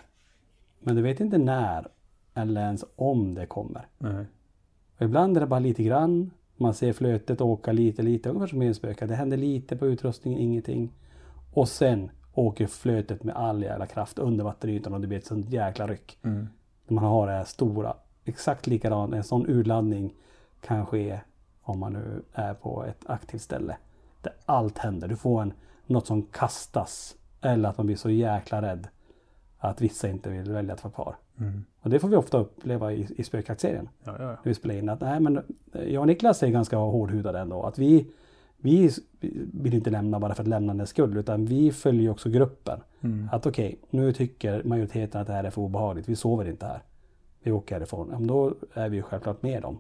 [0.81, 1.89] Men du vet inte när
[2.35, 3.87] eller ens om det kommer.
[4.97, 6.31] Och ibland är det bara lite grann.
[6.57, 8.29] Man ser flötet åka lite, lite.
[8.29, 9.07] Ungefär som i en spöka.
[9.07, 10.93] Det händer lite på utrustningen, ingenting.
[11.53, 15.51] Och sen åker flötet med all jävla kraft under vattenytan och det blir ett sånt
[15.51, 16.19] jäkla ryck.
[16.23, 16.49] Mm.
[16.89, 17.97] Man har det här stora.
[18.25, 19.15] Exakt likadant.
[19.15, 20.15] En sån urladdning
[20.61, 21.21] kan ske
[21.63, 23.77] om man nu är på ett aktivt ställe.
[24.23, 25.09] Där allt händer.
[25.09, 25.53] Du får en,
[25.87, 27.17] något som kastas.
[27.41, 28.89] Eller att man blir så jäkla rädd.
[29.59, 31.17] Att vissa inte vill välja att vara kvar.
[31.39, 31.65] Mm.
[31.87, 34.29] Och det får vi ofta uppleva i, i spökjaktserien Ja, ja, ja.
[34.29, 35.41] när vi spelar in att nej men
[35.87, 37.63] jag och Niklas är ganska hårdhudade ändå.
[37.63, 38.07] Att vi,
[38.57, 38.91] vi
[39.53, 42.81] vill inte lämna bara för att lämnandets skull utan vi följer också gruppen.
[43.01, 43.29] Mm.
[43.33, 46.09] Att okej, nu tycker majoriteten att det här är för obehagligt.
[46.09, 46.83] Vi sover inte här.
[47.43, 48.09] Vi åker härifrån.
[48.09, 49.79] Men då är vi ju självklart med dem.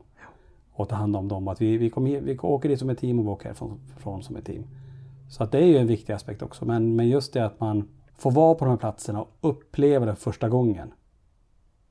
[0.72, 1.48] Och tar hand om dem.
[1.48, 4.22] Att vi, vi, kommer, vi åker dit som ett team och vi åker härifrån från
[4.22, 4.64] som ett team.
[5.30, 6.64] Så att det är ju en viktig aspekt också.
[6.64, 7.88] Men, men just det att man
[8.18, 10.92] får vara på de här platserna och uppleva det första gången.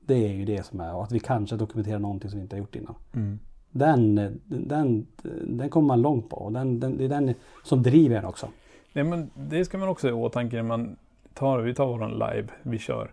[0.06, 2.56] Det är ju det som är, och att vi kanske dokumenterar någonting som vi inte
[2.56, 2.96] har gjort innan.
[3.14, 3.40] Mm.
[3.72, 4.16] Den,
[4.46, 5.08] den,
[5.48, 8.48] den kommer man långt på och den, den, det är den som driver en också.
[8.94, 10.96] Nej, men det ska man också ha i åtanke när man
[11.34, 13.12] tar, vi tar våran live, vi kör.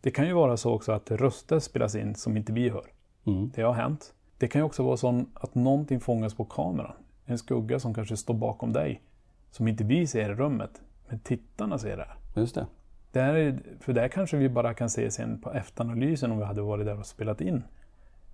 [0.00, 2.86] Det kan ju vara så också att röster spelas in som inte vi hör.
[3.26, 3.50] Mm.
[3.54, 4.14] Det har hänt.
[4.38, 6.92] Det kan ju också vara så att någonting fångas på kameran.
[7.24, 9.02] En skugga som kanske står bakom dig.
[9.50, 10.82] Som inte vi ser i rummet.
[11.08, 12.40] Men tittarna ser det.
[12.40, 12.66] Just det.
[13.14, 16.62] Där är, för där kanske vi bara kan se sen på efteranalysen om vi hade
[16.62, 17.62] varit där och spelat in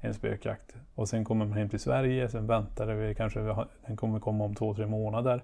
[0.00, 0.76] en spökjakt.
[0.94, 4.20] Och sen kommer man hem till Sverige, sen väntar vi kanske, vi har, den kommer
[4.20, 5.42] komma om två, tre månader.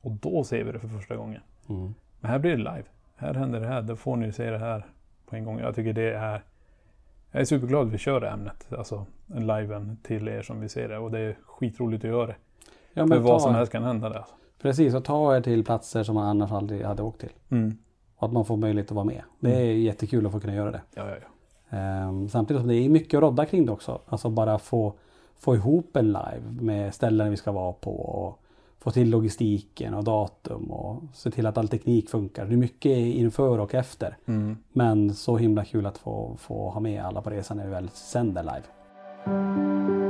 [0.00, 1.40] Och då ser vi det för första gången.
[1.68, 1.94] Mm.
[2.20, 2.84] Men här blir det live.
[3.16, 4.86] Här händer det här, då får ni se det här
[5.26, 5.60] på en gång.
[5.60, 6.42] Jag tycker det är...
[7.30, 10.70] Jag är superglad att vi kör det ämnet, alltså en liven till er som vill
[10.70, 10.98] se det.
[10.98, 12.36] Och det är skitroligt att göra det.
[12.92, 14.16] Ja, För men vad som helst kan hända där.
[14.16, 14.34] Alltså.
[14.62, 17.32] precis, och ta er till platser som man annars aldrig hade åkt till.
[17.48, 17.78] Mm.
[18.20, 19.22] Och att man får möjlighet att vara med.
[19.40, 20.80] Det är jättekul att få kunna göra det.
[20.94, 21.28] Ja, ja, ja.
[21.78, 24.00] Ehm, samtidigt som det är mycket att rodda kring det också.
[24.06, 24.92] Alltså bara få,
[25.38, 27.96] få ihop en live med ställen vi ska vara på.
[28.00, 28.40] Och
[28.78, 32.46] få till logistiken och datum och se till att all teknik funkar.
[32.46, 34.16] Det är mycket inför och efter.
[34.26, 34.56] Mm.
[34.72, 37.88] Men så himla kul att få, få ha med alla på resan när vi väl
[37.88, 40.09] sänder live.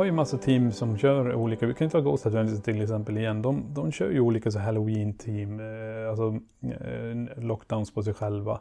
[0.00, 3.18] Har ju massa team som kör olika, vi kan ju ta Ghost Adventures till exempel
[3.18, 3.42] igen.
[3.42, 8.60] De, de kör ju olika så Halloween-team, eh, alltså eh, lockdowns på sig själva.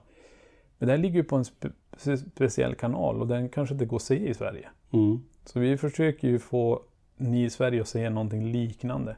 [0.78, 1.69] Men här ligger ju på en spe,
[2.17, 4.69] speciell kanal och den kanske inte går att se i Sverige.
[4.93, 5.19] Mm.
[5.45, 6.82] Så vi försöker ju få
[7.17, 9.15] ni i Sverige att se någonting liknande.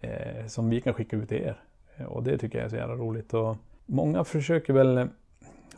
[0.00, 1.60] Eh, som vi kan skicka ut till er.
[1.96, 3.34] Eh, Och det tycker jag är så jävla roligt.
[3.34, 5.08] Och många försöker väl,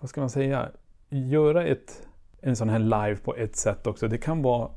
[0.01, 0.69] vad ska man säga,
[1.09, 2.09] göra ett,
[2.41, 4.09] en sån här live på ett sätt också.
[4.09, 4.71] Det kan vara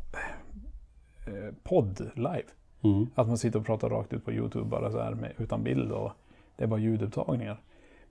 [1.28, 2.44] eh, podd live.
[2.82, 3.08] Mm.
[3.16, 5.92] Att man sitter och pratar rakt ut på Youtube bara så här med, utan bild
[5.92, 6.12] och
[6.56, 7.62] det är bara ljudupptagningar.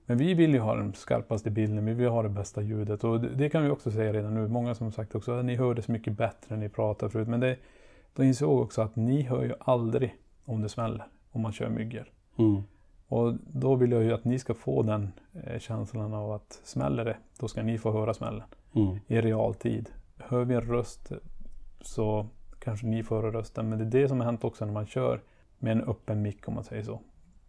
[0.05, 3.21] Men vi vill ju ha den skarpaste bilden, vi vill ha det bästa ljudet och
[3.21, 4.47] det, det kan vi också säga redan nu.
[4.47, 7.27] Många som sagt också att ni hörde så mycket bättre än ni pratade förut.
[7.27, 7.57] Men det,
[8.15, 12.11] de insåg också att ni hör ju aldrig om det smäller, om man kör myggor.
[12.37, 12.63] Mm.
[13.07, 15.11] Och då vill jag ju att ni ska få den
[15.43, 18.43] eh, känslan av att smäller det, då ska ni få höra smällen
[18.75, 18.97] Mm.
[19.07, 19.89] i realtid.
[20.17, 21.11] Hör vi en röst
[21.81, 22.27] så
[22.67, 23.69] kanske ni höra rösten.
[23.69, 25.21] Men det är det som har hänt också när man kör
[25.59, 26.99] med en öppen mick om man säger så.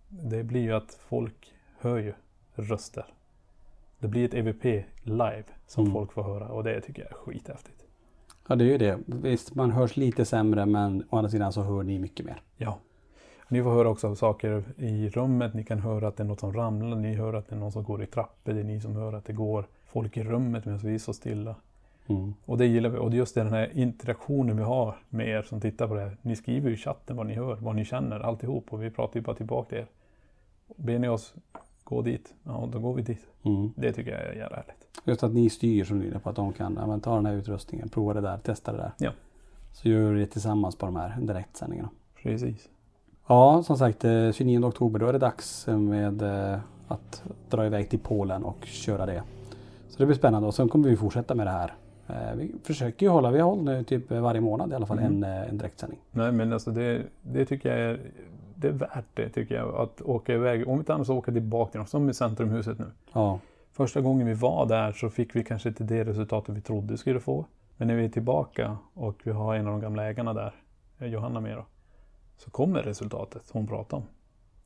[0.08, 2.12] Det blir ju att folk hör ju
[2.54, 3.06] röster.
[3.98, 4.64] Det blir ett EVP
[5.02, 5.94] live som Mm.
[5.94, 7.84] folk får höra och det tycker jag är skithäftigt.
[8.48, 8.98] Ja det är ju det.
[9.06, 12.42] Visst man hörs lite sämre men å andra sidan så hör ni mycket mer.
[12.56, 12.78] Ja.
[13.48, 15.54] Ni får höra också saker i rummet.
[15.54, 16.96] Ni kan höra att det är något som ramlar.
[16.96, 18.52] Ni hör att det är någon som går i trappor.
[18.52, 21.12] Det är ni som hör att det går folk i rummet medan vi är så
[21.12, 21.54] stilla.
[22.08, 22.34] Mm.
[22.44, 22.98] Och det gillar vi.
[22.98, 26.16] Och just den här interaktionen vi har med er som tittar på det här.
[26.22, 28.72] Ni skriver ju i chatten vad ni hör, vad ni känner, alltihop.
[28.72, 29.86] Och vi pratar ju bara tillbaka till er.
[30.76, 31.34] Ber ni oss
[31.84, 33.26] gå dit, ja då går vi dit.
[33.42, 33.72] Mm.
[33.76, 34.88] Det tycker jag är jävla härligt.
[35.04, 37.26] Just att ni styr som du är inne på att de kan ja, ta den
[37.26, 38.92] här utrustningen, prova det där, testa det där.
[38.98, 39.10] Ja.
[39.72, 41.90] Så gör vi det tillsammans på de här direktsändningarna.
[42.22, 42.68] Precis.
[43.26, 47.90] Ja, som sagt eh, 29 oktober då är det dags med eh, att dra iväg
[47.90, 49.22] till Polen och köra det.
[49.88, 51.74] Så det blir spännande och sen kommer vi fortsätta med det här.
[52.08, 54.98] Eh, Vi försöker ju hålla, vi har hållit nu typ varje månad i alla fall
[54.98, 55.24] Mm.
[55.24, 56.00] en, eh, en direktsändning.
[56.10, 58.00] Nej men alltså det, det tycker jag är,
[58.54, 59.74] det är värt det tycker jag.
[59.74, 60.68] Att åka iväg.
[60.68, 61.86] Om inte annat så åka tillbaka till dem.
[61.86, 62.86] Som i Centrumhuset nu.
[63.12, 63.38] Ja,
[63.72, 66.96] Första gången vi var där så fick vi kanske inte det resultatet vi trodde vi
[66.96, 67.44] skulle få.
[67.76, 70.52] Men när vi är tillbaka och vi har en av de gamla ägarna där,
[70.98, 71.64] eh, Johanna med då,
[72.36, 74.02] så kommer resultatet hon pratar om.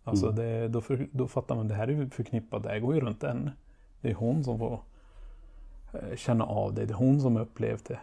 [0.04, 0.36] Alltså Mm.
[0.36, 3.22] det, då, för, då fattar man det här är förknippat, det här går ju runt
[3.22, 3.52] henne.
[4.00, 4.80] Det är hon som får
[6.16, 7.98] känna av det, det är hon som upplevt det.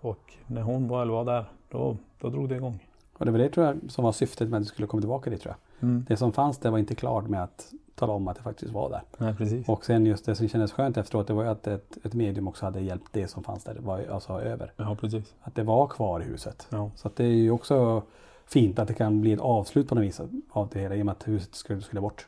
[0.00, 2.86] Och när hon väl var där, då, då drog det igång.
[3.18, 5.30] Och det var det tror jag som var syftet med att du skulle komma tillbaka
[5.30, 5.88] dit tror jag.
[5.88, 6.04] Mm.
[6.08, 8.90] Det som fanns där var inte klart med att tala om att det faktiskt var
[8.90, 9.02] där.
[9.18, 9.68] Nej, precis.
[9.68, 12.48] Och sen just det som kändes skönt efteråt det var ju att ett, ett medium
[12.48, 13.76] också hade hjälpt det som fanns där.
[13.80, 14.72] Var alltså över.
[14.76, 15.34] Ja, precis.
[15.40, 16.66] Att det var kvar i huset.
[16.70, 16.90] Ja.
[16.96, 18.02] Så att det är ju också
[18.46, 21.06] fint att det kan bli ett avslut på något vis av det hela i och
[21.06, 22.26] med att huset skulle, skulle bort.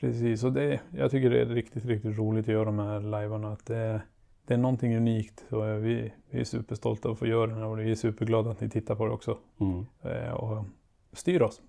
[0.00, 3.52] Precis, och det, jag tycker det är riktigt, riktigt roligt att göra de här livearna.
[3.52, 4.02] Att det,
[4.46, 5.44] det är någonting unikt.
[5.50, 8.60] Så vi, vi är superstolta att få göra det här och vi är superglada att
[8.60, 9.38] ni tittar på det också.
[9.60, 9.86] Mm.
[10.02, 10.64] Eh, och
[11.12, 11.60] styr oss.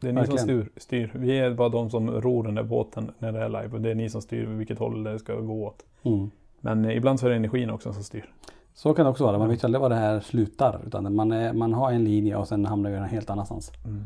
[0.00, 0.64] Det är ni som Verkligen.
[0.64, 1.12] styr, styr.
[1.14, 3.90] Vi är bara de som ror den där båten när det är live och det
[3.90, 5.84] är ni som styr vilket håll det ska gå åt.
[6.02, 6.30] Mm.
[6.60, 8.32] Men eh, ibland så är det energin också som styr.
[8.74, 9.38] Så kan det också vara.
[9.38, 10.80] Man vet aldrig var det här slutar.
[10.86, 13.72] Utan man, är, man har en linje och sen hamnar vi någon helt annanstans.
[13.84, 14.04] Mm.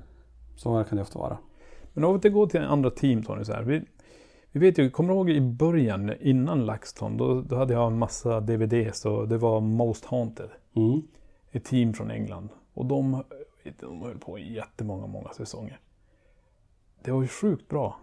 [0.56, 1.38] Så kan det ofta vara.
[1.92, 3.62] Men om vi går till andra team Tony, så här.
[3.62, 3.82] Vi,
[4.52, 7.98] vi vet ju, kommer du ihåg i början innan LaxTon, då, då hade jag en
[7.98, 10.50] massa DVDs och det var Most Haunted.
[10.76, 11.02] Mm.
[11.52, 12.48] Ett team från England.
[12.74, 13.24] Och de,
[13.80, 15.80] de höll på i jättemånga, många säsonger.
[17.02, 17.96] Det var ju sjukt bra.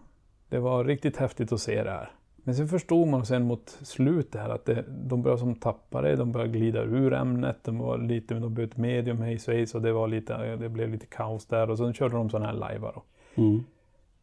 [0.50, 2.12] Det var riktigt häftigt att se det här.
[2.36, 6.32] Men sen förstod man sen mot slutet här att det, de började som tappare, de
[6.32, 10.08] började glida ur ämnet, de var lite, de bytte medium hej svejs och det var
[10.08, 13.04] lite, det blev lite kaos där och sen körde de sådana här då.
[13.36, 13.64] Mm.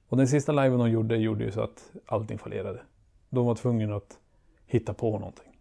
[0.09, 2.81] Och den sista liven de gjorde, gjorde ju så att allting fallerade.
[3.31, 4.19] De var tvungna att
[4.67, 5.59] hitta på någonting.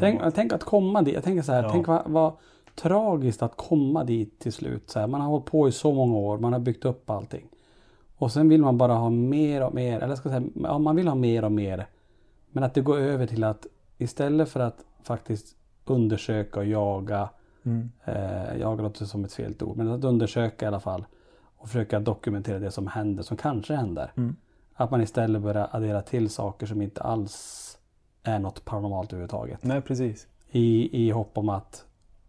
[0.00, 1.14] Tänk, tänk att komma dit.
[1.14, 1.70] Jag tänker så här, Ja.
[1.72, 2.32] tänk vad, vad
[2.74, 4.90] tragiskt att komma dit till slut.
[4.90, 7.48] Så här, man har hållit på i så många år, man har byggt upp allting.
[8.16, 11.08] Och sen vill man bara ha mer och mer, eller ska säga, ja, man vill
[11.08, 11.86] ha mer och mer.
[12.50, 13.66] Men att det går över till att
[13.98, 17.28] istället för att faktiskt undersöka och jaga,
[17.62, 17.90] Mm.
[18.04, 21.04] eh, jaga låter som ett fel ord, men att undersöka i alla fall
[21.60, 24.12] och försöka dokumentera det som händer, som kanske händer.
[24.16, 24.36] Mm.
[24.74, 27.78] Att man istället börjar addera till saker som inte alls
[28.22, 29.64] är något paranormalt överhuvudtaget.
[29.64, 30.26] Nej, precis.
[30.50, 31.84] I, I hopp om att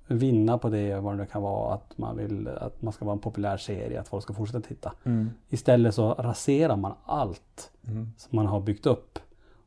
[0.08, 1.74] vinna på det, vad det nu kan vara.
[1.74, 4.94] Att man vill att man ska vara en populär serie, att folk ska fortsätta titta.
[5.04, 5.30] Mm.
[5.50, 8.12] Istället så raserar man allt Mm.
[8.18, 9.20] som man har byggt upp.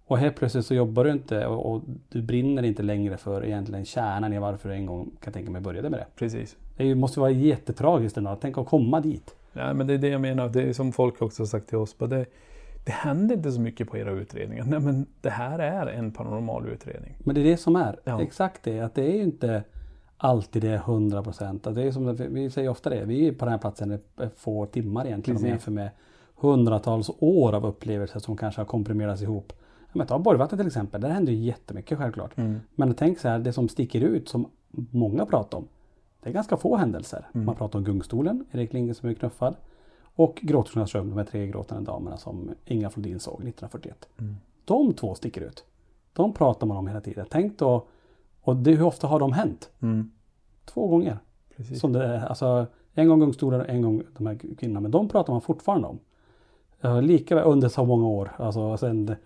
[0.07, 3.85] Och helt plötsligt så jobbar du inte och, och du brinner inte längre för egentligen
[3.85, 6.07] kärnan i varför du en gång kan tänka mig började med det.
[6.17, 6.57] Precis.
[6.77, 8.37] Det måste vara jättetragiskt ändå.
[8.41, 9.37] Tänk att komma dit.
[9.55, 10.49] Nej, men det är det jag menar.
[10.49, 11.97] Det är som folk också har sagt till oss.
[11.99, 12.25] Det,
[12.85, 14.65] det händer inte så mycket på era utredningar.
[14.65, 17.17] Nej, men det här är en paranormal utredning.
[17.19, 18.01] Men det är det som är.
[18.05, 18.23] Ja.
[18.23, 18.81] Exakt det.
[18.81, 19.63] Att det är ju inte
[20.17, 21.65] alltid det är 100 procent.
[21.75, 23.05] Det är som att vi- säger ofta det.
[23.05, 23.99] Vi är på den här platsen i
[24.37, 25.37] få timmar egentligen.
[25.37, 25.43] Om Precis.
[25.43, 25.91] man jämför med
[26.37, 29.53] hundratals år av upplevelser som kanske har komprimerats ihop.
[29.93, 31.01] Men ta Borgvattnet till exempel.
[31.01, 32.39] Där händer ju jättemycket självklart.
[32.39, 32.61] Mm.
[32.75, 34.47] Men tänk så här, det som sticker ut som
[34.91, 35.69] många pratar om.
[36.25, 37.27] Det är ganska få händelser.
[37.35, 37.47] Mm.
[37.47, 39.57] Man pratar om Gungstolen, Erik Linge som är knuffad.
[40.17, 44.09] Och Gråternas rum, de här tre gråtande damerna som Inga Flodin såg 1941.
[44.19, 44.37] Mm.
[44.65, 45.65] De två sticker ut.
[46.13, 47.27] De pratar man om hela tiden.
[47.31, 47.87] Tänk då,
[48.41, 49.71] och det, hur ofta har de hänt?
[49.81, 50.11] Mm.
[50.65, 51.19] Två gånger.
[51.57, 51.81] Precis.
[51.81, 54.81] Som det, alltså, en gång Gungstolen och en gång de här kvinnorna.
[54.81, 55.99] Men de pratar man fortfarande om.
[57.03, 58.33] Lika under så många år.
[58.37, 59.17] Alltså sen det,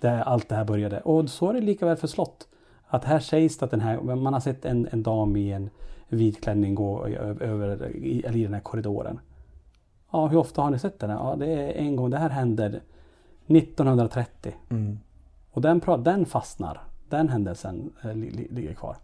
[0.00, 1.00] det, allt det här började.
[1.00, 2.48] Och så är det lika väl för slott.
[2.86, 5.70] Att här sägs det att den här, man har sett en, en dam i en
[6.08, 7.06] vit klänning gå
[7.40, 9.20] över i, eller i den här korridoren.
[10.10, 11.10] Ja, hur ofta har ni sett den?
[11.10, 12.10] Ja, det är en gång.
[12.10, 12.80] Det här hände
[13.46, 14.52] 1930.
[14.70, 14.98] Mm.
[15.50, 16.80] Och den, den fastnar.
[17.08, 18.96] Den händelsen eh, li, li, ligger kvar.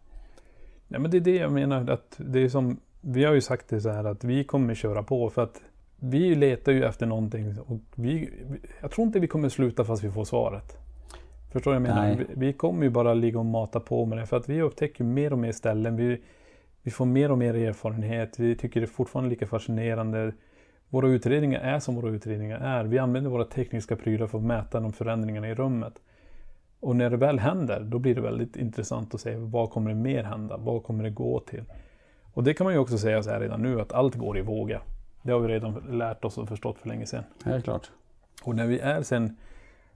[0.89, 1.91] Nej, men det är det jag menar.
[1.91, 5.03] Att det är som, vi har ju sagt det så här att vi kommer köra
[5.03, 5.63] på för att
[5.97, 7.59] vi letar ju efter någonting.
[7.67, 8.31] Och vi,
[8.81, 10.77] jag tror inte vi kommer sluta fast vi får svaret.
[11.53, 12.07] Förstår du vad jag menar?
[12.09, 12.17] Nej.
[12.17, 14.27] Vi, vi kommer ju bara ligga och mata på med det.
[14.27, 15.97] För att vi upptäcker mer och mer ställen.
[15.97, 16.21] Vi,
[16.83, 18.39] vi får mer och mer erfarenhet.
[18.39, 20.33] Vi tycker det är fortfarande lika fascinerande.
[20.89, 22.85] Våra utredningar är som våra utredningar är.
[22.85, 25.95] Vi använder våra tekniska prylar för att mäta de förändringarna i rummet.
[26.81, 29.97] Och när det väl händer, då blir det väldigt intressant att se vad kommer det
[29.97, 30.57] mer hända?
[30.57, 31.65] Vad kommer det gå till?
[32.33, 34.41] Och det kan man ju också säga så här redan nu, att allt går i
[34.41, 34.83] vågor.
[35.23, 37.25] Det har vi redan lärt oss och förstått för länge sedan.
[37.45, 37.91] Helt klart.
[38.43, 39.37] Och när vi är sen,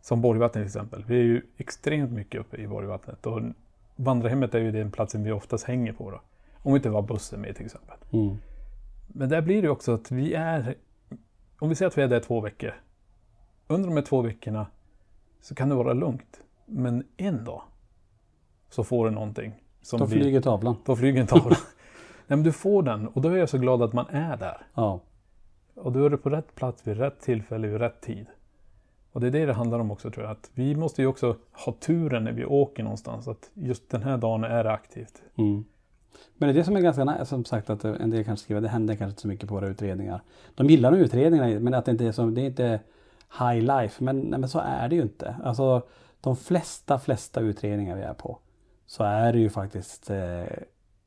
[0.00, 3.26] som Borgvattnet till exempel, vi är ju extremt mycket uppe i Borgvattnet.
[3.26, 3.40] Och
[3.96, 6.20] vandrarhemmet är ju den platsen vi oftast hänger på då.
[6.66, 7.96] Om vi inte var bussen med till exempel.
[8.12, 8.36] Mm.
[9.06, 10.74] Men där blir det också att vi är,
[11.58, 12.74] om vi säger att vi är där två veckor.
[13.66, 14.66] Under de här två veckorna
[15.40, 16.40] så kan det vara lugnt.
[16.64, 17.62] Men en dag
[18.68, 19.52] så får du någonting.
[19.82, 20.76] Som Då flyger tavlan.
[20.84, 21.56] Då flyger en tavla.
[22.26, 24.66] Nej men du får den och då är jag så glad att man är där.
[24.74, 25.00] Ja.
[25.74, 28.26] Och då är du på rätt plats vid rätt tillfälle vid rätt tid.
[29.12, 30.32] Och det är det det handlar om också tror jag.
[30.32, 33.28] Att vi måste ju också ha turen när vi åker någonstans.
[33.28, 35.22] Att just den här dagen är det aktivt.
[35.38, 35.64] Mm.
[36.36, 38.60] Men det är det som är ganska nice, som sagt att en del kanske skriver
[38.60, 40.22] det händer kanske inte så mycket på våra utredningar.
[40.54, 42.80] De gillar nog utredningarna men att det inte är så, det är inte
[43.38, 44.04] high life.
[44.04, 45.36] Men, nej, men så är det ju inte.
[45.44, 45.82] Alltså
[46.20, 48.38] de flesta, flesta utredningar vi är på
[48.86, 50.44] så är det ju faktiskt eh,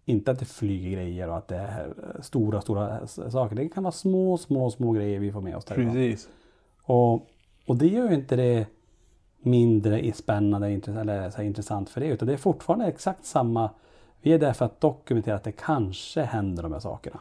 [0.06, 3.56] Inte att det flyger grejer och att det är stora, stora saker.
[3.56, 5.94] Det kan vara små, små, små grejer vi får med oss därifrån.
[5.94, 6.30] Precis.
[6.84, 7.14] Och,
[7.66, 8.68] och det gör ju inte det
[9.42, 12.08] mindre spännande eller så intressant för det.
[12.08, 13.70] Utan det är fortfarande exakt samma.
[14.22, 17.20] Vi är där för att dokumentera att det kanske händer de här sakerna.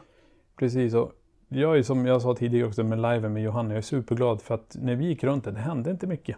[0.55, 0.93] Precis.
[0.93, 1.11] Och
[1.47, 4.55] jag är som jag sa tidigare också med liven med Johanna, jag är superglad för
[4.55, 6.37] att när vi gick runt det, det hände inte mycket.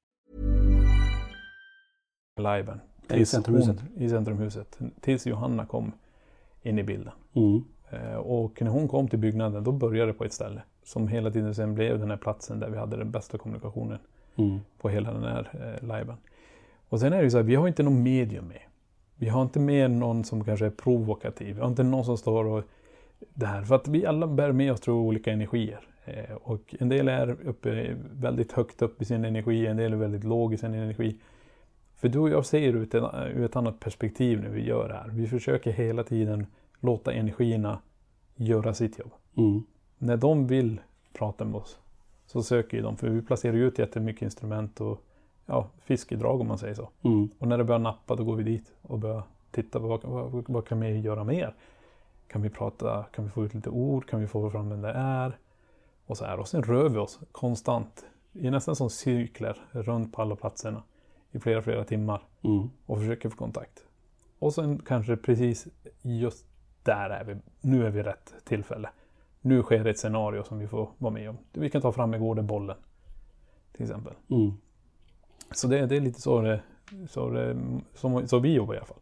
[2.41, 2.79] Liven.
[3.13, 3.77] I Centrumhuset.
[3.81, 4.79] hon- I Centrumhuset.
[5.01, 5.91] Tills Johanna kom
[6.63, 7.13] in i bilden.
[7.33, 7.63] Mm.
[7.89, 10.61] Eh, Och när hon kom till byggnaden då började det på ett ställe.
[10.83, 13.99] Som hela tiden sen blev den här platsen där vi hade den bästa kommunikationen
[14.35, 14.59] Mm.
[14.81, 15.49] på hela den här
[15.81, 16.15] eh, liven.
[16.89, 18.61] Och sen är det ju så här, vi har inte någon medium med.
[19.15, 21.55] Vi har inte med någon som kanske är provokativ.
[21.55, 22.63] Vi har inte någon som står och
[23.33, 23.63] det här.
[23.63, 25.79] För att vi alla bär med oss tror olika energier.
[26.05, 29.97] Eh, Och en del är uppe, väldigt högt upp i sin energi, en del är
[29.97, 31.17] väldigt låg i sin energi.
[32.01, 32.95] För du och jag ser ur ett,
[33.35, 35.09] ur ett annat perspektiv när vi gör det här.
[35.09, 36.45] Vi försöker hela tiden
[36.79, 37.79] låta energierna
[38.35, 39.11] göra sitt jobb.
[39.37, 39.63] Mm.
[39.97, 40.81] När de vill
[41.13, 41.79] prata med oss
[42.25, 45.03] så söker ju de, för vi placerar ut jättemycket instrument och
[45.45, 46.89] ja, fiskedrag om man säger så.
[47.01, 47.29] Mm.
[47.39, 50.49] Och när det börjar nappa då går vi dit och börjar titta på vad, vad,
[50.49, 51.55] vad kan vi göra mer?
[52.27, 54.93] Kan vi prata, kan vi få ut lite ord, kan vi få fram vem det
[54.95, 55.37] är?
[56.05, 56.39] Och så här.
[56.39, 60.83] Och sen rör vi oss konstant i nästan som cykler runt på alla platserna
[61.31, 62.69] i flera, flera timmar Mm.
[62.85, 63.83] och försöker få kontakt.
[64.39, 65.67] Och sen kanske precis
[66.01, 66.45] just
[66.83, 67.35] där är vi.
[67.61, 68.89] Nu är vi rätt tillfälle.
[69.41, 71.37] Nu sker ett scenario som vi får vara med om.
[71.53, 72.77] Vi kan ta fram igår den bollen.
[73.73, 74.13] Till exempel.
[74.29, 74.51] Mm.
[75.51, 76.61] Så det, det är lite så det,
[77.09, 77.57] så det
[77.93, 78.97] som, så vi jobbar i alla fall.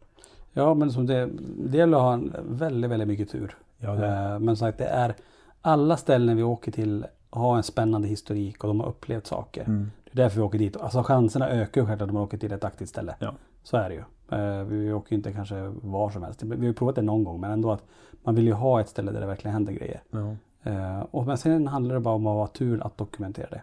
[0.52, 1.28] Ja, men som det,
[1.70, 3.56] det gäller att ha en väldigt, väldigt mycket tur.
[3.78, 5.14] Ja, det Eh, Men som sagt, det är
[5.60, 9.64] alla ställen vi åker till har en spännande historik och de har upplevt saker.
[9.64, 9.90] Mm.
[10.12, 10.76] Det är därför vi åker dit.
[10.76, 13.14] Alltså chanserna ökar ju självklart om man åker till ett aktivt ställe.
[13.18, 13.34] Ja.
[13.62, 14.02] Så är det ju.
[14.38, 16.42] Eh, Vi åker ju inte kanske var som helst.
[16.42, 17.84] Vi har ju provat det någon gång men ändå att
[18.22, 20.02] man vill ju ha ett ställe där det verkligen händer grejer.
[20.10, 20.36] Ja.
[20.70, 23.62] Eh, Och men sen handlar det bara om att ha tur att dokumentera det.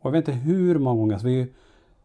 [0.00, 1.48] Och jag vet inte hur många gånger, alltså vi har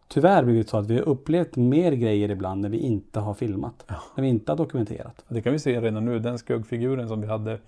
[0.08, 3.86] tyvärr blivit så att vi har upplevt mer grejer ibland när vi inte har filmat.
[4.16, 5.26] När vi inte har dokumenterat.
[5.28, 6.20] Det kan vi se redan nu.
[6.20, 7.60] Den skuggfiguren som vi hade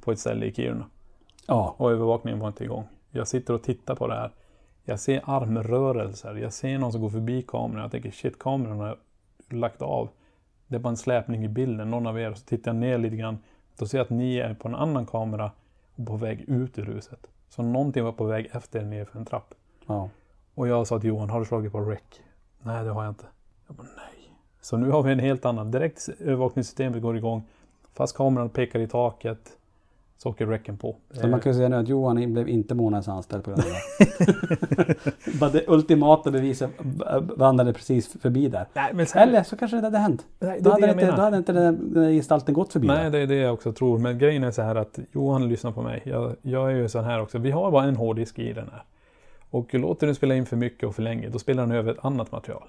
[0.00, 0.84] på ett ställe i Kiruna.
[1.46, 1.74] Ja.
[1.78, 2.84] Och övervakningen var inte igång.
[3.10, 4.30] Jag sitter och tittar på det här.
[4.88, 6.34] Jag ser armrörelser.
[6.34, 7.82] Jag ser någon som går förbi kameran.
[7.82, 8.98] Jag tänker shit, kameran har
[9.48, 10.08] lagt av.
[10.66, 11.90] Det är bara en släpning i bilden.
[11.90, 12.34] Någon av er.
[12.34, 13.38] Så tittar jag ner lite grann.
[13.78, 15.50] Då ser jag att ni är på en annan kamera
[15.94, 17.30] och på väg ut ur huset.
[17.48, 19.54] Så någonting var på väg efter er ner för en trapp.
[19.86, 20.08] Ja.
[20.54, 22.00] Och jag sa till Johan, har du slagit på rec?
[22.62, 23.26] Nej, det har jag inte.
[23.66, 24.34] Jag bara, nej.
[24.60, 25.70] Så nu har vi en helt annan.
[25.70, 27.42] Direkt övervakningssystemet går igång.
[27.94, 29.57] Fast kameran pekar i taket.
[30.18, 30.96] Så åker räcken på.
[31.10, 33.68] Så man kan ju säga nu att Johan blev inte månadens anställd på grund av
[33.68, 35.52] det.
[35.52, 36.70] Det ultimata beviset
[37.36, 38.66] vandrade precis förbi där.
[38.92, 40.26] Nej, sen- Eller så kanske det hade hänt.
[40.38, 41.16] Nej, det då, hade det inte, menar.
[41.16, 43.10] då hade inte den, den gestalten gått förbi Nej, där.
[43.10, 43.98] det är det jag också tror.
[43.98, 46.02] Men grejen är så här att Johan lyssnar på mig.
[46.04, 47.38] Jag, jag är ju sån här också.
[47.38, 48.82] Vi har bara en hårddisk i den här.
[49.50, 52.04] Och låter den spela in för mycket och för länge, då spelar den över ett
[52.04, 52.68] annat material.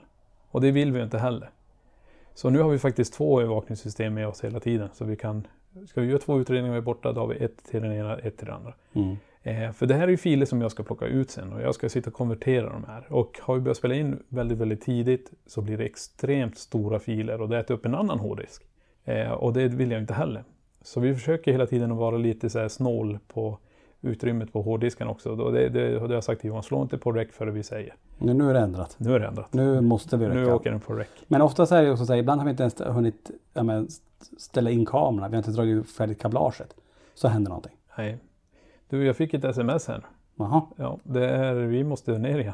[0.52, 1.50] Och det vill vi inte heller.
[2.34, 4.90] Så nu har vi faktiskt två övervakningssystem med oss hela tiden.
[4.94, 5.48] Så vi kan,
[5.88, 8.18] ska vi göra två utredningar och är borta, då har vi ett till den ena,
[8.18, 8.74] ett till den andra.
[8.94, 9.18] Mm.
[9.44, 11.76] Eh, för det här är ju filer som jag ska plocka ut sen och jag
[11.76, 13.14] ska sitta och konvertera de här.
[13.14, 17.42] Och har vi börjat spela in väldigt, väldigt tidigt så blir det extremt stora filer
[17.42, 18.64] och det äter upp en annan hårddisk.
[19.06, 20.44] Eh, och det vill jag inte heller.
[20.82, 23.58] Så vi försöker hela tiden att vara lite så här snål på
[24.02, 25.36] utrymmet på hårddisken också.
[25.36, 27.96] Det, det, det har jag sagt till Johan, slå inte på rec före vi säger.
[28.18, 28.96] Men nu är det ändrat.
[29.00, 29.54] Nu är det ändrat.
[29.54, 30.40] Nu måste vi räcka.
[30.40, 31.08] Nu åker den på rec.
[31.28, 33.88] Men oftast är det också så här, ibland har vi inte ens hunnit ja, men,
[34.38, 35.28] ställa in kamerorna.
[35.28, 36.76] Vi har inte dragit färdigt kablaget.
[37.14, 37.76] Så händer någonting.
[37.98, 38.18] Nej.
[38.90, 40.06] Du, jag fick ett sms här.
[40.36, 40.62] Jaha.
[40.76, 42.54] Ja, det är, vi måste ner igen.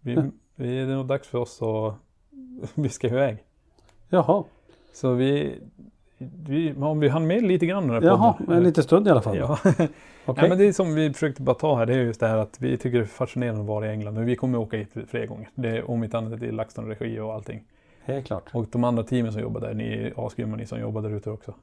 [0.00, 0.14] Vi,
[0.54, 1.94] vi, det är nog dags för oss att
[2.74, 3.44] vi ska iväg.
[4.08, 4.44] Jaha.
[4.92, 5.58] Så vi,
[6.18, 8.56] vi om vi hann med lite grann den här Jaha, podden.
[8.56, 9.36] en liten stund i alla fall.
[9.36, 9.58] Ja.
[9.64, 9.88] Okej.
[10.24, 12.36] ja, men det är som vi försökte bara ta här, det är just det här
[12.36, 14.14] att vi tycker det är fascinerande att vara i England.
[14.14, 15.48] Men vi kommer åka hit fler gånger.
[15.54, 17.64] Det är om inte annat i LaxTon-regi och allting.
[18.10, 18.50] Helt klart.
[18.52, 21.30] Och de andra teamen som jobbar där, ni är asgrymma ni som jobbar där ute
[21.30, 21.54] också.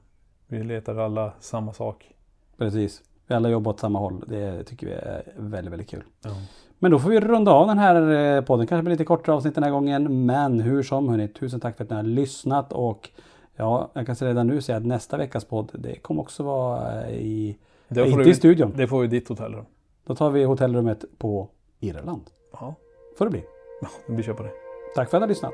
[0.48, 2.12] Vi letar alla samma sak.
[2.58, 3.02] Precis.
[3.28, 4.24] Vi alla jobbar åt samma håll.
[4.28, 6.04] Det tycker vi är väldigt, väldigt kul.
[6.24, 6.30] Ja.
[6.80, 8.68] Men då får vi runda av den här eh, podden.
[8.68, 10.26] Kanske blir lite kortare avsnitt den här gången.
[10.26, 12.74] Men hur som hörni, tusen tack för att ni har lyssnat.
[12.74, 13.10] Och
[13.56, 17.16] ja, jag kan redan nu säga att nästa veckas podd, det kommer också vara eh,
[17.18, 17.58] i...
[17.90, 18.74] Inte du- i studion.
[18.76, 19.66] Det får ju ditt hotellrum.
[20.06, 21.48] Då tar vi hotellrummet på
[21.80, 22.22] Irland.
[22.54, 22.76] Ja,
[23.18, 23.44] Får det bli.
[23.82, 24.52] ja vi kör på det.
[24.96, 25.54] Tack för att ni har lyssnat.